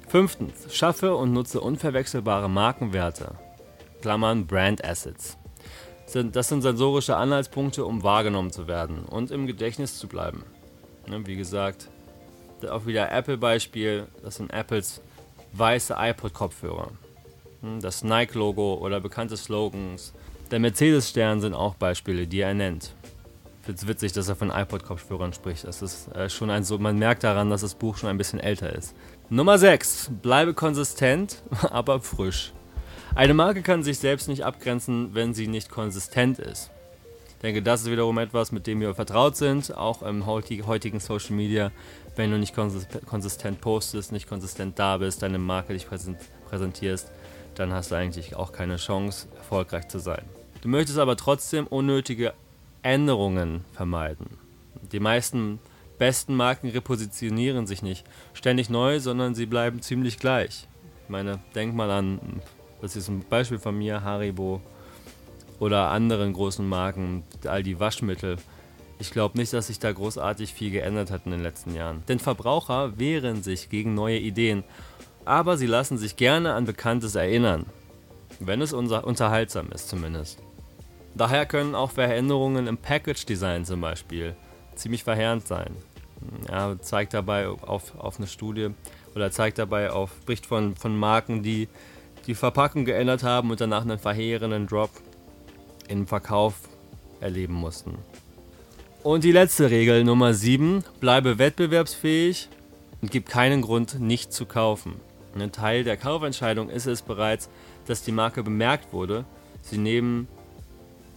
Fünftens, 0.09 0.75
schaffe 0.75 1.17
und 1.17 1.33
nutze 1.33 1.61
unverwechselbare 1.61 2.49
Markenwerte. 2.49 3.35
Klammern 4.03 4.47
Brand 4.47 4.85
Assets. 4.85 5.37
Das 6.13 6.49
sind 6.49 6.63
sensorische 6.63 7.17
Anhaltspunkte, 7.17 7.85
um 7.85 8.05
wahrgenommen 8.05 8.53
zu 8.53 8.69
werden 8.69 9.05
und 9.05 9.33
im 9.33 9.47
Gedächtnis 9.49 9.99
zu 9.99 10.07
bleiben. 10.07 10.45
Ne, 11.09 11.27
wie 11.27 11.37
gesagt, 11.37 11.89
auch 12.71 12.87
wieder 12.87 13.11
Apple-Beispiel, 13.11 14.07
das 14.23 14.37
sind 14.37 14.53
Apples 14.53 15.01
weiße 15.53 15.97
iPod-Kopfhörer. 15.99 16.91
Hm, 17.63 17.81
das 17.81 18.05
Nike-Logo 18.05 18.75
oder 18.75 19.01
bekannte 19.01 19.37
Slogans. 19.37 20.13
Der 20.51 20.61
Mercedes-Stern 20.61 21.41
sind 21.41 21.55
auch 21.55 21.75
Beispiele, 21.75 22.27
die 22.29 22.41
er 22.41 22.55
nennt. 22.55 22.93
Finde 23.63 23.81
es 23.81 23.89
witzig, 23.89 24.13
dass 24.13 24.29
er 24.29 24.37
von 24.37 24.51
iPod-Kopfhörern 24.51 25.33
spricht. 25.33 25.65
Das 25.65 25.83
ist 25.83 26.07
äh, 26.15 26.31
schon 26.31 26.51
ein 26.51 26.63
so, 26.63 26.79
man 26.79 26.99
merkt 26.99 27.25
daran, 27.25 27.51
dass 27.51 27.63
das 27.63 27.75
Buch 27.75 27.97
schon 27.97 28.09
ein 28.09 28.17
bisschen 28.17 28.39
älter 28.39 28.73
ist. 28.73 28.95
Nummer 29.29 29.59
6. 29.59 30.13
Bleibe 30.23 30.55
konsistent, 30.55 31.43
aber 31.71 32.01
frisch. 32.01 32.53
Eine 33.17 33.35
Marke 33.35 33.63
kann 33.63 33.83
sich 33.83 33.99
selbst 33.99 34.29
nicht 34.29 34.45
abgrenzen, 34.45 35.15
wenn 35.15 35.35
sie 35.35 35.49
nicht 35.49 35.69
konsistent 35.69 36.39
ist. 36.39 36.71
Ich 37.31 37.43
denke, 37.43 37.61
das 37.61 37.83
ist 37.83 37.91
wiederum 37.91 38.19
etwas, 38.19 38.53
mit 38.53 38.69
dem 38.69 38.81
wir 38.81 38.95
vertraut 38.95 39.37
sind, 39.37 39.77
auch 39.77 40.03
im 40.03 40.27
heutigen 40.27 41.01
Social 41.01 41.35
Media. 41.35 41.73
Wenn 42.15 42.31
du 42.31 42.39
nicht 42.39 42.55
konsistent 42.55 43.61
postest, 43.61 44.13
nicht 44.13 44.29
konsistent 44.29 44.79
da 44.79 44.99
bist, 44.99 45.23
deine 45.23 45.39
Marke 45.39 45.73
dich 45.73 45.87
präsentierst, 46.49 47.11
dann 47.59 47.73
hast 47.73 47.91
du 47.91 47.97
eigentlich 47.97 48.37
auch 48.37 48.53
keine 48.53 48.77
Chance, 48.77 49.29
erfolgreich 49.37 49.89
zu 49.89 49.99
sein. 49.99 50.23
Du 50.61 50.69
möchtest 50.69 50.99
aber 50.99 51.17
trotzdem 51.17 51.67
unnötige 51.67 52.35
Änderungen 52.83 53.65
vermeiden. 53.73 54.39
Die 54.93 55.01
meisten 55.01 55.59
besten 55.99 56.35
Marken 56.35 56.69
repositionieren 56.69 57.67
sich 57.67 57.83
nicht 57.83 58.05
ständig 58.35 58.71
neu, 58.71 59.01
sondern 59.01 59.35
sie 59.35 59.47
bleiben 59.47 59.81
ziemlich 59.81 60.19
gleich. 60.19 60.69
Ich 61.05 61.09
meine, 61.09 61.41
denk 61.55 61.75
mal 61.75 61.91
an, 61.91 62.21
das 62.81 62.97
ist 62.97 63.09
ein 63.09 63.25
Beispiel 63.29 63.59
von 63.59 63.77
mir, 63.77 64.03
Haribo 64.03 64.61
oder 65.59 65.91
anderen 65.91 66.33
großen 66.33 66.69
Marken, 66.69 67.25
all 67.47 67.63
die 67.63 67.81
Waschmittel. 67.81 68.37
Ich 68.99 69.11
glaube 69.11 69.39
nicht, 69.39 69.53
dass 69.53 69.69
sich 69.69 69.79
da 69.79 69.93
großartig 69.93 70.53
viel 70.53 70.71
geändert 70.71 71.11
hat 71.11 71.23
in 71.27 71.33
den 71.33 71.43
letzten 71.43 71.75
Jahren. 71.75 72.03
Denn 72.09 72.19
Verbraucher 72.19 72.99
wehren 72.99 73.43
sich 73.43 73.69
gegen 73.69 73.95
neue 73.95 74.19
Ideen 74.19 74.65
aber 75.27 75.57
sie 75.57 75.67
lassen 75.67 75.99
sich 75.99 76.17
gerne 76.17 76.55
an 76.55 76.65
Bekanntes 76.65 77.15
erinnern, 77.15 77.67
wenn 78.41 78.63
es 78.63 78.73
unterhaltsam 78.73 79.71
ist 79.73 79.89
zumindest. 79.89 80.39
Daher 81.15 81.47
können 81.47 81.75
auch 81.75 81.91
Veränderungen 81.91 82.67
im 82.67 82.79
Package-Design 82.79 83.65
zum 83.65 83.81
Beispiel 83.81 84.37
ziemlich 84.75 85.05
verheerend 85.05 85.47
sein. 85.47 85.77
Er 86.49 86.81
zeigt 86.81 87.15
dabei 87.15 87.49
auf, 87.49 87.99
auf 87.99 88.19
eine 88.19 88.27
Studie 88.27 88.71
oder 89.15 89.31
zeigt 89.31 89.59
dabei 89.59 89.91
auf, 89.91 90.11
spricht 90.23 90.47
von, 90.47 90.77
von 90.77 90.97
Marken, 90.97 91.43
die 91.43 91.69
die 92.27 92.35
Verpackung 92.35 92.85
geändert 92.85 93.23
haben 93.23 93.51
und 93.51 93.61
danach 93.61 93.83
einen 93.83 93.99
verheerenden 93.99 94.67
Drop 94.67 94.91
im 95.89 96.07
Verkauf 96.07 96.55
erleben 97.21 97.55
mussten. 97.55 97.99
Und 99.03 99.25
die 99.25 99.33
letzte 99.33 99.71
Regel 99.71 100.05
Nummer 100.05 100.35
7, 100.35 100.85
bleibe 101.01 101.39
wettbewerbsfähig 101.39 102.49
und 103.01 103.11
gib 103.11 103.29
keinen 103.29 103.63
Grund, 103.63 104.01
nicht 104.01 104.33
zu 104.33 104.47
kaufen. 104.47 104.97
Ein 105.41 105.53
Teil 105.53 105.85
der 105.85 105.97
Kaufentscheidung 105.97 106.71
ist 106.71 106.87
es 106.87 107.03
bereits, 107.03 107.51
dass 107.87 108.03
die 108.03 108.13
Marke 108.13 108.43
bemerkt 108.43 108.93
wurde. 108.93 109.25
Sie 109.63 109.79
nehmen, 109.79 110.29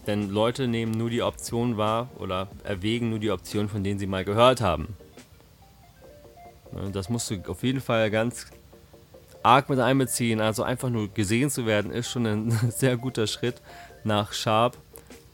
denn 0.08 0.30
Leute 0.30 0.68
nehmen 0.68 0.92
nur 0.92 1.10
die 1.10 1.22
Option 1.22 1.78
wahr 1.78 2.10
oder 2.18 2.50
erwägen 2.64 3.10
nur 3.10 3.20
die 3.20 3.32
Option, 3.32 3.70
von 3.70 3.84
denen 3.84 4.00
sie 4.00 4.08
mal 4.08 4.26
gehört 4.26 4.62
haben. 4.62 4.98
Das 6.92 7.10
musst 7.10 7.32
du 7.32 7.42
auf 7.48 7.64
jeden 7.64 7.82
Fall 7.82 8.12
ganz 8.12 8.48
arg 9.42 9.70
mit 9.70 9.80
einbeziehen. 9.80 10.42
Also 10.42 10.64
einfach 10.64 10.90
nur 10.90 11.08
gesehen 11.08 11.50
zu 11.50 11.66
werden, 11.66 11.92
ist 11.92 12.12
schon 12.12 12.26
ein 12.26 12.52
sehr 12.70 12.98
guter 12.98 13.26
Schritt 13.26 13.62
nach 14.04 14.34
Sharp. 14.34 14.78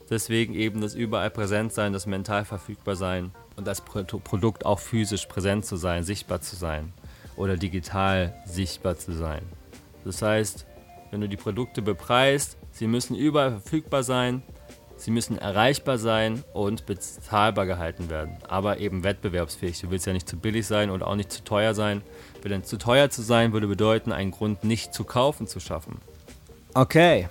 Deswegen 0.09 0.53
eben 0.53 0.81
das 0.81 0.93
überall 0.93 1.31
präsent 1.31 1.73
sein, 1.73 1.91
das 1.91 2.05
mental 2.05 2.45
verfügbar 2.45 2.95
sein 2.95 3.31
und 3.55 3.65
das 3.65 3.81
Produkt 3.81 4.63
auch 4.63 4.79
physisch 4.79 5.25
präsent 5.25 5.65
zu 5.65 5.77
sein, 5.77 6.03
sichtbar 6.03 6.41
zu 6.41 6.55
sein 6.55 6.93
oder 7.37 7.57
digital 7.57 8.33
sichtbar 8.45 8.97
zu 8.97 9.13
sein. 9.13 9.41
Das 10.03 10.21
heißt, 10.21 10.65
wenn 11.11 11.21
du 11.21 11.29
die 11.29 11.37
Produkte 11.37 11.81
bepreist, 11.81 12.57
sie 12.71 12.87
müssen 12.87 13.15
überall 13.15 13.51
verfügbar 13.51 14.03
sein, 14.03 14.43
sie 14.97 15.11
müssen 15.11 15.37
erreichbar 15.37 15.97
sein 15.97 16.43
und 16.53 16.85
bezahlbar 16.85 17.65
gehalten 17.65 18.09
werden, 18.09 18.37
aber 18.47 18.79
eben 18.79 19.03
wettbewerbsfähig. 19.03 19.79
Du 19.81 19.91
willst 19.91 20.05
ja 20.05 20.13
nicht 20.13 20.29
zu 20.29 20.37
billig 20.37 20.67
sein 20.67 20.89
und 20.89 21.03
auch 21.03 21.15
nicht 21.15 21.31
zu 21.31 21.43
teuer 21.43 21.73
sein. 21.73 22.01
Denn 22.43 22.63
zu 22.63 22.77
teuer 22.77 23.09
zu 23.09 23.23
sein 23.23 23.53
würde 23.53 23.67
bedeuten, 23.67 24.11
einen 24.11 24.29
Grund 24.29 24.63
nicht 24.63 24.93
zu 24.93 25.03
kaufen 25.03 25.47
zu 25.47 25.59
schaffen. 25.59 25.97
Okay. 26.75 27.27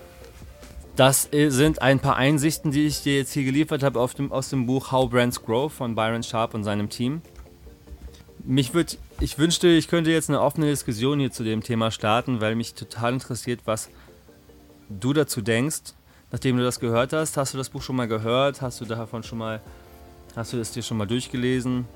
Das 0.97 1.29
sind 1.31 1.83
ein 1.83 2.01
paar 2.01 2.17
Einsichten, 2.17 2.71
die 2.71 2.87
ich 2.87 3.03
dir 3.03 3.17
jetzt 3.19 3.33
hier 3.33 3.45
geliefert 3.45 3.83
habe 3.83 4.01
aus 4.01 4.15
dem 4.15 4.67
Buch 4.67 4.93
How 4.93 5.11
Brands 5.11 5.43
Grow 5.43 5.73
von 5.73 5.95
Byron 5.95 6.23
Sharp 6.23 6.55
und 6.55 6.65
seinem 6.65 6.89
Team. 6.89 7.21
Mich 8.47 8.75
würde, 8.75 8.97
ich 9.21 9.39
wünschte, 9.39 9.69
ich 9.69 9.89
könnte 9.89 10.11
jetzt 10.11 10.29
eine 10.29 10.43
offene 10.43 10.67
Diskussion 10.67 11.19
hier 11.19 11.33
zu 11.33 11.45
dem 11.45 11.63
Thema 11.63 11.91
starten, 11.91 12.43
weil 12.43 12.55
mich 12.55 12.75
total 12.75 13.15
interessiert, 13.15 13.61
was 13.65 13.89
du 14.91 15.15
dazu 15.15 15.41
denkst, 15.41 15.95
nachdem 16.31 16.59
du 16.59 16.63
das 16.63 16.79
gehört 16.79 17.15
hast. 17.15 17.39
Hast 17.39 17.55
du 17.55 17.59
das 17.59 17.71
Buch 17.71 17.81
schon 17.81 17.97
mal 17.97 18.07
gehört? 18.07 18.61
Hast 18.61 18.83
du 18.83 18.85
davon 18.85 19.23
schon 19.23 19.39
mal, 19.39 19.63
hast 20.37 20.53
du 20.53 20.59
es 20.59 20.73
dir 20.73 20.83
schon 20.83 20.99
mal 20.99 21.07
durchgelesen? 21.07 21.87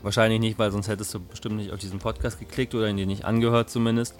Wahrscheinlich 0.00 0.40
nicht, 0.40 0.58
weil 0.58 0.72
sonst 0.72 0.88
hättest 0.88 1.12
du 1.12 1.20
bestimmt 1.20 1.56
nicht 1.56 1.70
auf 1.70 1.78
diesen 1.78 1.98
Podcast 1.98 2.40
geklickt 2.40 2.74
oder 2.74 2.88
ihn 2.88 2.96
dir 2.96 3.06
nicht 3.06 3.26
angehört 3.26 3.68
zumindest. 3.68 4.14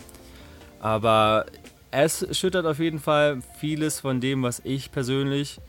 Aber 0.80 1.46
es 1.90 2.26
schüttert 2.38 2.66
auf 2.66 2.78
jeden 2.78 2.98
Fall 2.98 3.40
vieles 3.58 4.00
von 4.00 4.20
dem, 4.20 4.42
was 4.42 4.60
ich 4.64 4.92
persönlich 4.92 5.60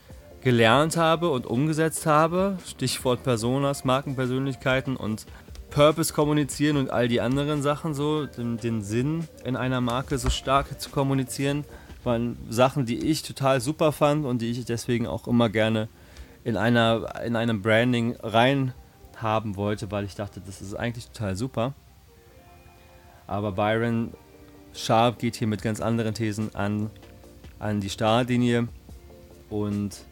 gelernt 0.42 0.98
habe 0.98 1.30
und 1.30 1.46
umgesetzt 1.46 2.04
habe. 2.04 2.58
Stichwort 2.66 3.22
Personas, 3.24 3.84
Markenpersönlichkeiten 3.84 4.94
und 4.94 5.24
Purpose 5.70 6.12
kommunizieren 6.12 6.76
und 6.76 6.90
all 6.90 7.08
die 7.08 7.20
anderen 7.20 7.62
Sachen 7.62 7.94
so, 7.94 8.26
den, 8.26 8.58
den, 8.58 8.82
Sinn 8.82 9.26
in 9.44 9.56
einer 9.56 9.80
Marke 9.80 10.18
so 10.18 10.30
stark 10.30 10.80
zu 10.80 10.90
kommunizieren, 10.90 11.64
waren 12.04 12.36
Sachen, 12.48 12.86
die 12.86 12.98
ich 12.98 13.22
total 13.22 13.60
super 13.60 13.92
fand 13.92 14.24
und 14.24 14.40
die 14.40 14.50
ich 14.50 14.64
deswegen 14.64 15.06
auch 15.06 15.26
immer 15.26 15.48
gerne 15.48 15.88
in 16.44 16.56
einer 16.56 17.24
in 17.24 17.34
einem 17.36 17.62
Branding 17.62 18.16
rein 18.22 18.74
haben 19.16 19.56
wollte, 19.56 19.90
weil 19.90 20.04
ich 20.04 20.14
dachte, 20.14 20.40
das 20.44 20.60
ist 20.60 20.74
eigentlich 20.74 21.06
total 21.08 21.36
super. 21.36 21.72
Aber 23.26 23.52
Byron 23.52 24.12
Sharp 24.74 25.18
geht 25.18 25.36
hier 25.36 25.46
mit 25.46 25.62
ganz 25.62 25.80
anderen 25.80 26.14
Thesen 26.14 26.54
an, 26.54 26.90
an 27.58 27.80
die 27.80 27.90
Startlinie 27.90 28.68
und 29.48 30.04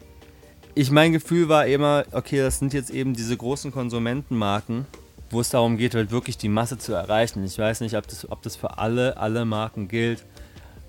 ich 0.75 0.91
mein 0.91 1.13
Gefühl 1.13 1.49
war 1.49 1.67
immer, 1.67 2.05
okay, 2.13 2.39
das 2.39 2.59
sind 2.59 2.73
jetzt 2.73 2.91
eben 2.91 3.13
diese 3.13 3.37
großen 3.37 3.73
Konsumentenmarken, 3.73 4.87
wo 5.33 5.41
es 5.41 5.49
darum 5.49 5.79
geht, 5.79 5.95
halt 5.95 6.11
wirklich 6.11 6.37
die 6.37 6.49
Masse 6.49 6.79
zu 6.79 6.93
erreichen. 6.93 7.43
Ich 7.45 7.59
weiß 7.59 7.81
nicht, 7.81 7.97
ob 7.97 8.07
das, 8.07 8.31
ob 8.31 8.43
das 8.43 8.57
für 8.57 8.79
alle, 8.79 9.17
alle 9.17 9.45
Marken 9.45 9.89
gilt. 9.89 10.25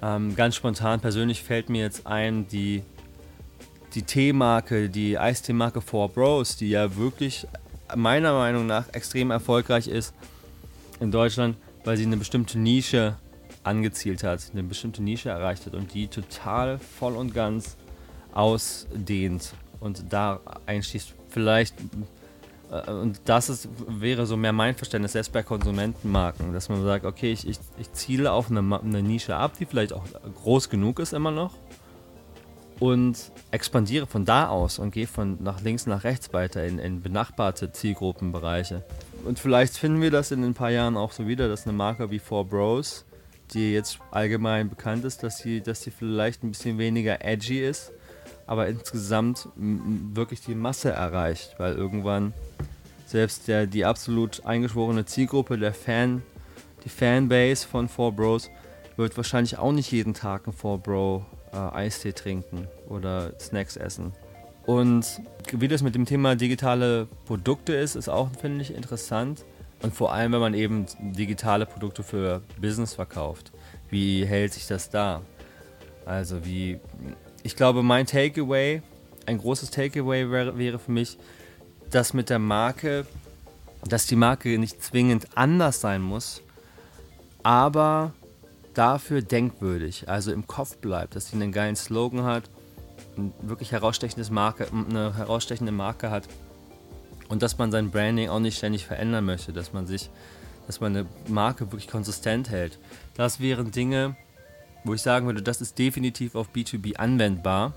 Ähm, 0.02 0.36
ganz 0.36 0.56
spontan 0.56 1.00
persönlich 1.00 1.42
fällt 1.42 1.70
mir 1.70 1.82
jetzt 1.82 2.06
ein, 2.06 2.48
die, 2.50 2.84
die 3.94 4.04
Teemarke, 4.04 4.90
die 4.90 5.18
Eisteemarke 5.18 5.82
4 5.82 6.10
Bros, 6.10 6.58
die 6.58 6.70
ja 6.70 6.96
wirklich 6.98 7.48
meiner 7.96 8.34
Meinung 8.34 8.66
nach 8.66 8.94
extrem 8.94 9.32
erfolgreich 9.32 9.88
ist 9.88 10.14
in 11.00 11.12
Deutschland, 11.12 11.56
weil 11.86 11.96
sie 11.96 12.06
eine 12.06 12.18
bestimmte 12.18 12.60
Nische 12.60 13.16
angezielt 13.64 14.24
hat, 14.24 14.42
eine 14.52 14.64
bestimmte 14.64 15.02
Nische 15.02 15.30
erreicht 15.30 15.66
hat 15.66 15.74
und 15.74 15.94
die 15.94 16.08
total 16.08 16.80
voll 16.80 17.16
und 17.16 17.34
ganz 17.34 17.78
ausdehnt 18.34 19.54
und 19.80 20.12
da 20.12 20.42
einschließt. 20.66 21.14
Vielleicht, 21.30 21.76
und 22.88 23.22
das 23.26 23.50
ist, 23.50 23.70
wäre 23.88 24.26
so 24.26 24.38
mehr 24.38 24.54
mein 24.54 24.76
Verständnis, 24.76 25.14
selbst 25.14 25.32
bei 25.32 25.44
Konsumentenmarken, 25.44 26.54
dass 26.54 26.70
man 26.70 26.84
sagt, 26.84 27.06
okay, 27.06 27.32
ich, 27.32 27.48
ich, 27.48 27.60
ich 27.78 27.92
ziele 27.94 28.32
auf 28.32 28.50
eine, 28.50 28.60
eine 28.60 29.04
Nische 29.04 29.36
ab, 29.36 29.54
die 29.60 29.66
vielleicht 29.66 29.94
auch 29.94 30.04
groß 30.44 30.70
genug 30.70 31.00
ist 31.00 31.14
immer 31.14 31.32
noch 31.32 31.54
und 32.80 33.32
expandiere 33.52 34.08
von 34.08 34.26
da 34.26 34.50
aus 34.50 34.80
und 34.80 34.92
gehe 34.92 35.08
von 35.08 35.38
nach 35.42 35.62
links 35.62 35.86
nach 35.86 36.04
rechts 36.04 36.34
weiter 36.34 36.66
in, 36.66 36.80
in 36.80 37.02
benachbarte 37.02 37.72
Zielgruppenbereiche. 37.72 38.84
Und 39.26 39.40
vielleicht 39.40 39.78
finden 39.78 40.02
wir 40.02 40.12
das 40.12 40.32
in 40.32 40.44
ein 40.44 40.54
paar 40.54 40.72
Jahren 40.72 40.98
auch 40.98 41.12
so 41.12 41.28
wieder, 41.28 41.48
dass 41.48 41.66
eine 41.66 41.74
Marke 41.74 42.12
wie 42.12 42.20
4 42.20 42.44
Bros, 42.44 43.06
die 43.54 43.74
jetzt 43.74 44.00
allgemein 44.12 44.70
bekannt 44.70 45.06
ist, 45.06 45.24
dass 45.24 45.38
sie, 45.38 45.62
dass 45.62 45.82
sie 45.82 45.92
vielleicht 45.92 46.44
ein 46.44 46.52
bisschen 46.52 46.78
weniger 46.78 47.24
edgy 47.24 47.64
ist, 47.66 47.94
aber 48.46 48.68
insgesamt 48.68 49.48
wirklich 49.56 50.42
die 50.42 50.56
Masse 50.56 50.92
erreicht, 50.92 51.56
weil 51.58 51.76
irgendwann 51.76 52.34
selbst 53.06 53.48
der, 53.48 53.68
die 53.68 53.86
absolut 53.86 54.46
eingeschworene 54.46 55.06
Zielgruppe, 55.06 55.58
der 55.58 55.74
Fan, 55.74 56.24
die 56.84 56.90
Fanbase 56.90 57.68
von 57.68 57.88
4 57.88 58.12
Bros, 58.12 58.50
wird 58.98 59.16
wahrscheinlich 59.18 59.58
auch 59.58 59.72
nicht 59.72 59.92
jeden 59.92 60.14
Tag 60.14 60.48
ein 60.48 60.54
4 60.54 60.78
Bro 60.78 61.26
äh, 61.54 61.58
Eistee 61.58 62.14
trinken 62.14 62.68
oder 62.88 63.34
Snacks 63.40 63.78
essen. 63.78 64.14
Und 64.66 65.06
wie 65.52 65.68
das 65.68 65.82
mit 65.82 65.96
dem 65.96 66.06
Thema 66.06 66.36
digitale 66.36 67.08
Produkte 67.26 67.74
ist, 67.74 67.96
ist 67.96 68.10
auch, 68.10 68.30
finde 68.40 68.62
ich, 68.62 68.74
interessant. 68.74 69.44
Und 69.82 69.94
vor 69.94 70.14
allem, 70.14 70.32
wenn 70.32 70.40
man 70.40 70.54
eben 70.54 70.86
digitale 71.00 71.66
Produkte 71.66 72.04
für 72.04 72.42
Business 72.60 72.94
verkauft. 72.94 73.52
Wie 73.90 74.26
hält 74.26 74.54
sich 74.54 74.66
das 74.68 74.90
da? 74.90 75.22
Also 76.06 76.46
wie, 76.46 76.80
ich 77.44 77.56
glaube, 77.56 77.84
mein 77.84 78.06
Takeaway, 78.06 78.82
ein 79.26 79.38
großes 79.38 79.70
Takeaway 79.70 80.32
wäre, 80.32 80.58
wäre 80.58 80.80
für 80.80 80.92
mich, 80.92 81.18
dass 81.92 82.14
mit 82.14 82.30
der 82.30 82.40
Marke, 82.40 83.06
dass 83.86 84.08
die 84.08 84.16
Marke 84.16 84.58
nicht 84.58 84.82
zwingend 84.82 85.28
anders 85.36 85.82
sein 85.82 86.02
muss, 86.02 86.42
aber 87.44 88.14
dafür 88.74 89.22
denkwürdig, 89.22 90.10
also 90.10 90.32
im 90.32 90.48
Kopf 90.48 90.78
bleibt, 90.78 91.16
dass 91.16 91.28
sie 91.28 91.36
einen 91.36 91.52
geilen 91.52 91.76
Slogan 91.76 92.24
hat, 92.24 92.44
ein 93.18 93.34
wirklich 93.42 93.72
herausstechendes 93.72 94.32
Marke, 94.32 94.68
eine 94.72 95.16
herausstechende 95.16 95.72
Marke 95.72 96.10
hat 96.10 96.28
und 97.30 97.44
dass 97.44 97.58
man 97.58 97.72
sein 97.72 97.92
Branding 97.92 98.30
auch 98.30 98.40
nicht 98.40 98.58
ständig 98.58 98.86
verändern 98.86 99.26
möchte, 99.26 99.54
dass 99.54 99.74
man 99.74 99.86
sich, 99.86 100.10
dass 100.66 100.80
man 100.80 100.96
eine 100.96 101.06
Marke 101.28 101.72
wirklich 101.72 101.88
konsistent 101.88 102.50
hält. 102.50 102.80
Das 103.16 103.40
wären 103.40 103.72
Dinge, 103.72 104.16
wo 104.84 104.94
ich 104.94 105.02
sagen 105.02 105.26
würde, 105.26 105.42
das 105.42 105.62
ist 105.62 105.78
definitiv 105.78 106.36
auf 106.36 106.50
B2B 106.50 106.96
anwendbar. 106.98 107.74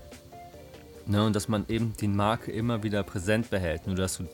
Ne, 1.09 1.23
und 1.23 1.33
dass 1.37 1.47
man 1.47 1.63
eben 1.69 1.93
die 2.01 2.09
Marke 2.09 2.51
immer 2.51 2.83
wieder 2.83 3.01
präsent 3.01 3.49
behält. 3.49 3.87
Nur 3.87 3.95
dass 3.95 4.17
du 4.17 4.27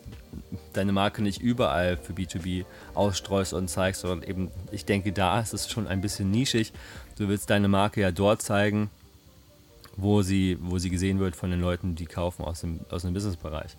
deine 0.74 0.92
Marke 0.92 1.22
nicht 1.22 1.40
überall 1.40 1.98
für 1.98 2.14
B2B 2.14 2.66
ausstreust 2.96 3.54
und 3.54 3.68
zeigst, 3.68 4.02
sondern 4.02 4.28
eben, 4.28 4.50
ich 4.72 4.84
denke, 4.84 5.12
da 5.14 5.40
ist 5.40 5.54
es 5.54 5.70
schon 5.70 5.88
ein 5.88 6.02
bisschen 6.02 6.32
nischig. 6.32 6.74
Du 7.16 7.28
willst 7.28 7.52
deine 7.52 7.68
Marke 7.68 8.02
ja 8.02 8.10
dort 8.10 8.42
zeigen, 8.42 8.90
wo 9.98 10.24
sie, 10.24 10.58
wo 10.62 10.80
sie 10.80 10.90
gesehen 10.90 11.20
wird 11.20 11.36
von 11.36 11.52
den 11.52 11.62
Leuten, 11.62 11.94
die 11.94 12.08
kaufen 12.08 12.44
aus 12.44 12.62
dem, 12.62 12.80
aus 12.90 13.04
dem 13.04 13.14
Businessbereich. 13.14 13.78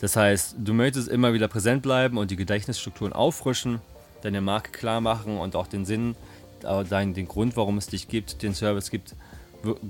Das 0.00 0.16
heißt, 0.16 0.56
du 0.58 0.72
möchtest 0.72 1.08
immer 1.08 1.34
wieder 1.34 1.48
präsent 1.48 1.82
bleiben 1.82 2.16
und 2.16 2.30
die 2.30 2.36
Gedächtnisstrukturen 2.36 3.12
auffrischen, 3.12 3.80
deine 4.22 4.40
Marke 4.40 4.72
klar 4.72 5.02
machen 5.02 5.36
und 5.36 5.54
auch 5.54 5.66
den 5.66 5.84
Sinn, 5.84 6.16
äh, 6.64 7.12
den 7.12 7.28
Grund, 7.28 7.56
warum 7.56 7.78
es 7.78 7.86
dich 7.86 8.08
gibt, 8.08 8.42
den 8.42 8.54
Service 8.54 8.90
gibt, 8.90 9.14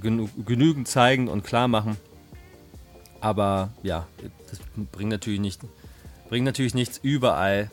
genügend 0.01 0.89
zeigen 0.89 1.29
und 1.29 1.45
klar 1.45 1.69
machen. 1.69 1.97
Aber 3.21 3.71
ja, 3.83 4.07
das 4.51 4.61
bringt 4.91 5.11
natürlich, 5.11 5.41
nicht, 5.41 5.61
bringt 6.29 6.45
natürlich 6.45 6.75
nichts 6.75 6.99
überall 7.03 7.71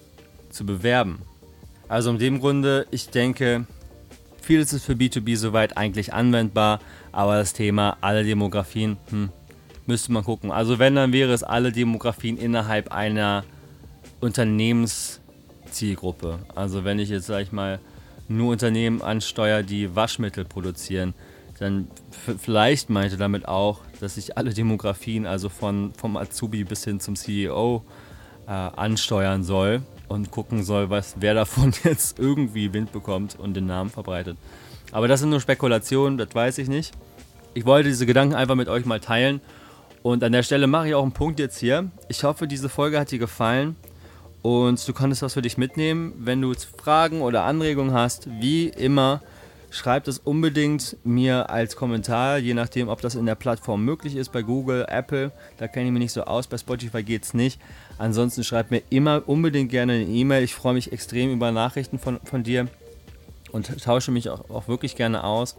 zu 0.49 0.65
bewerben. 0.65 1.19
Also 1.87 2.11
in 2.11 2.19
dem 2.19 2.39
Grunde, 2.39 2.85
ich 2.91 3.09
denke, 3.09 3.65
vieles 4.41 4.73
ist 4.73 4.85
für 4.85 4.93
B2B 4.93 5.37
soweit 5.37 5.75
eigentlich 5.75 6.13
anwendbar, 6.13 6.79
aber 7.11 7.37
das 7.37 7.53
Thema 7.53 7.97
alle 8.01 8.23
Demografien, 8.23 8.97
hm, 9.09 9.29
müsste 9.87 10.11
man 10.11 10.23
gucken. 10.23 10.51
Also 10.51 10.77
wenn, 10.79 10.95
dann 10.95 11.11
wäre 11.11 11.33
es 11.33 11.43
alle 11.43 11.71
Demografien 11.71 12.37
innerhalb 12.37 12.91
einer 12.91 13.43
Unternehmenszielgruppe. 14.21 16.37
Also 16.55 16.83
wenn 16.83 16.99
ich 16.99 17.09
jetzt, 17.09 17.25
sag 17.25 17.41
ich 17.41 17.51
mal, 17.51 17.79
nur 18.29 18.51
Unternehmen 18.51 19.01
ansteuere, 19.01 19.63
die 19.63 19.95
Waschmittel 19.95 20.45
produzieren, 20.45 21.13
dann 21.59 21.87
vielleicht 22.11 22.89
meinte 22.89 23.17
damit 23.17 23.47
auch, 23.47 23.81
dass 23.99 24.15
ich 24.15 24.37
alle 24.37 24.53
Demografien, 24.53 25.25
also 25.25 25.49
von, 25.49 25.93
vom 25.97 26.15
Azubi 26.15 26.63
bis 26.63 26.85
hin 26.85 27.01
zum 27.01 27.15
CEO, 27.15 27.83
äh, 28.47 28.51
ansteuern 28.51 29.43
soll 29.43 29.81
und 30.07 30.31
gucken 30.31 30.63
soll, 30.63 30.89
was, 30.89 31.15
wer 31.19 31.33
davon 31.33 31.73
jetzt 31.83 32.17
irgendwie 32.17 32.71
Wind 32.71 32.91
bekommt 32.91 33.37
und 33.37 33.55
den 33.55 33.65
Namen 33.65 33.89
verbreitet. 33.89 34.37
Aber 34.91 35.07
das 35.07 35.19
sind 35.19 35.29
nur 35.29 35.41
Spekulationen, 35.41 36.17
das 36.17 36.33
weiß 36.33 36.59
ich 36.59 36.69
nicht. 36.69 36.93
Ich 37.53 37.65
wollte 37.65 37.89
diese 37.89 38.05
Gedanken 38.05 38.35
einfach 38.35 38.55
mit 38.55 38.69
euch 38.69 38.85
mal 38.85 38.99
teilen. 38.99 39.41
Und 40.01 40.23
an 40.23 40.31
der 40.31 40.43
Stelle 40.43 40.65
mache 40.65 40.87
ich 40.87 40.95
auch 40.95 41.03
einen 41.03 41.11
Punkt 41.11 41.39
jetzt 41.39 41.59
hier. 41.59 41.91
Ich 42.07 42.23
hoffe, 42.23 42.47
diese 42.47 42.69
Folge 42.69 42.97
hat 42.99 43.11
dir 43.11 43.19
gefallen 43.19 43.75
und 44.41 44.87
du 44.87 44.93
konntest 44.93 45.21
was 45.21 45.33
für 45.33 45.41
dich 45.41 45.57
mitnehmen. 45.57 46.13
Wenn 46.17 46.41
du 46.41 46.53
Fragen 46.53 47.21
oder 47.21 47.43
Anregungen 47.43 47.93
hast, 47.93 48.27
wie 48.39 48.67
immer, 48.67 49.21
schreibt 49.71 50.07
es 50.07 50.17
unbedingt 50.19 50.97
mir 51.03 51.49
als 51.49 51.75
Kommentar, 51.75 52.37
je 52.37 52.53
nachdem, 52.53 52.87
ob 52.87 53.01
das 53.01 53.15
in 53.15 53.25
der 53.25 53.35
Plattform 53.35 53.83
möglich 53.83 54.15
ist, 54.15 54.31
bei 54.31 54.41
Google, 54.41 54.85
Apple, 54.87 55.31
da 55.57 55.67
kenne 55.67 55.87
ich 55.87 55.91
mich 55.91 55.99
nicht 55.99 56.13
so 56.13 56.23
aus, 56.23 56.47
bei 56.47 56.57
Spotify 56.57 57.03
geht 57.03 57.23
es 57.23 57.33
nicht. 57.33 57.59
Ansonsten 57.97 58.43
schreibt 58.43 58.71
mir 58.71 58.81
immer 58.89 59.23
unbedingt 59.27 59.69
gerne 59.69 59.93
eine 59.93 60.05
E-Mail. 60.05 60.43
Ich 60.43 60.55
freue 60.55 60.73
mich 60.73 60.91
extrem 60.91 61.31
über 61.31 61.51
Nachrichten 61.51 61.99
von, 61.99 62.19
von 62.23 62.43
dir 62.43 62.67
und 63.51 63.83
tausche 63.83 64.11
mich 64.11 64.29
auch, 64.29 64.49
auch 64.49 64.67
wirklich 64.67 64.95
gerne 64.95 65.23
aus, 65.23 65.57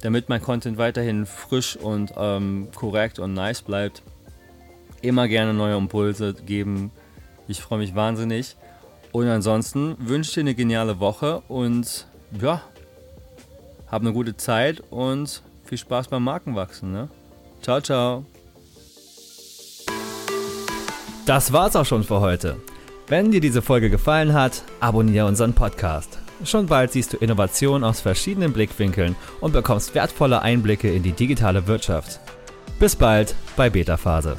damit 0.00 0.28
mein 0.28 0.42
Content 0.42 0.78
weiterhin 0.78 1.26
frisch 1.26 1.76
und 1.76 2.12
ähm, 2.16 2.68
korrekt 2.74 3.18
und 3.18 3.34
nice 3.34 3.62
bleibt. 3.62 4.02
Immer 5.02 5.28
gerne 5.28 5.52
neue 5.52 5.76
Impulse 5.76 6.34
geben. 6.34 6.90
Ich 7.48 7.60
freue 7.60 7.78
mich 7.78 7.94
wahnsinnig. 7.94 8.56
Und 9.12 9.26
ansonsten 9.26 9.96
wünsche 9.98 10.34
dir 10.34 10.40
eine 10.40 10.54
geniale 10.54 10.98
Woche 10.98 11.42
und 11.48 12.06
ja, 12.40 12.62
hab 13.90 14.00
eine 14.00 14.12
gute 14.12 14.36
Zeit 14.36 14.82
und 14.90 15.42
viel 15.64 15.78
Spaß 15.78 16.08
beim 16.08 16.24
Markenwachsen. 16.24 16.92
Ne? 16.92 17.08
Ciao, 17.60 17.80
ciao. 17.80 18.24
Das 21.26 21.52
war's 21.52 21.76
auch 21.76 21.86
schon 21.86 22.02
für 22.02 22.20
heute. 22.20 22.56
Wenn 23.06 23.30
dir 23.30 23.40
diese 23.40 23.62
Folge 23.62 23.90
gefallen 23.90 24.32
hat, 24.32 24.62
abonniere 24.80 25.26
unseren 25.26 25.52
Podcast. 25.52 26.18
Schon 26.44 26.66
bald 26.66 26.92
siehst 26.92 27.12
du 27.12 27.18
Innovationen 27.18 27.84
aus 27.84 28.00
verschiedenen 28.00 28.52
Blickwinkeln 28.52 29.14
und 29.40 29.52
bekommst 29.52 29.94
wertvolle 29.94 30.42
Einblicke 30.42 30.90
in 30.90 31.02
die 31.02 31.12
digitale 31.12 31.66
Wirtschaft. 31.66 32.18
Bis 32.80 32.96
bald 32.96 33.34
bei 33.56 33.70
Beta 33.70 33.96
Phase. 33.96 34.36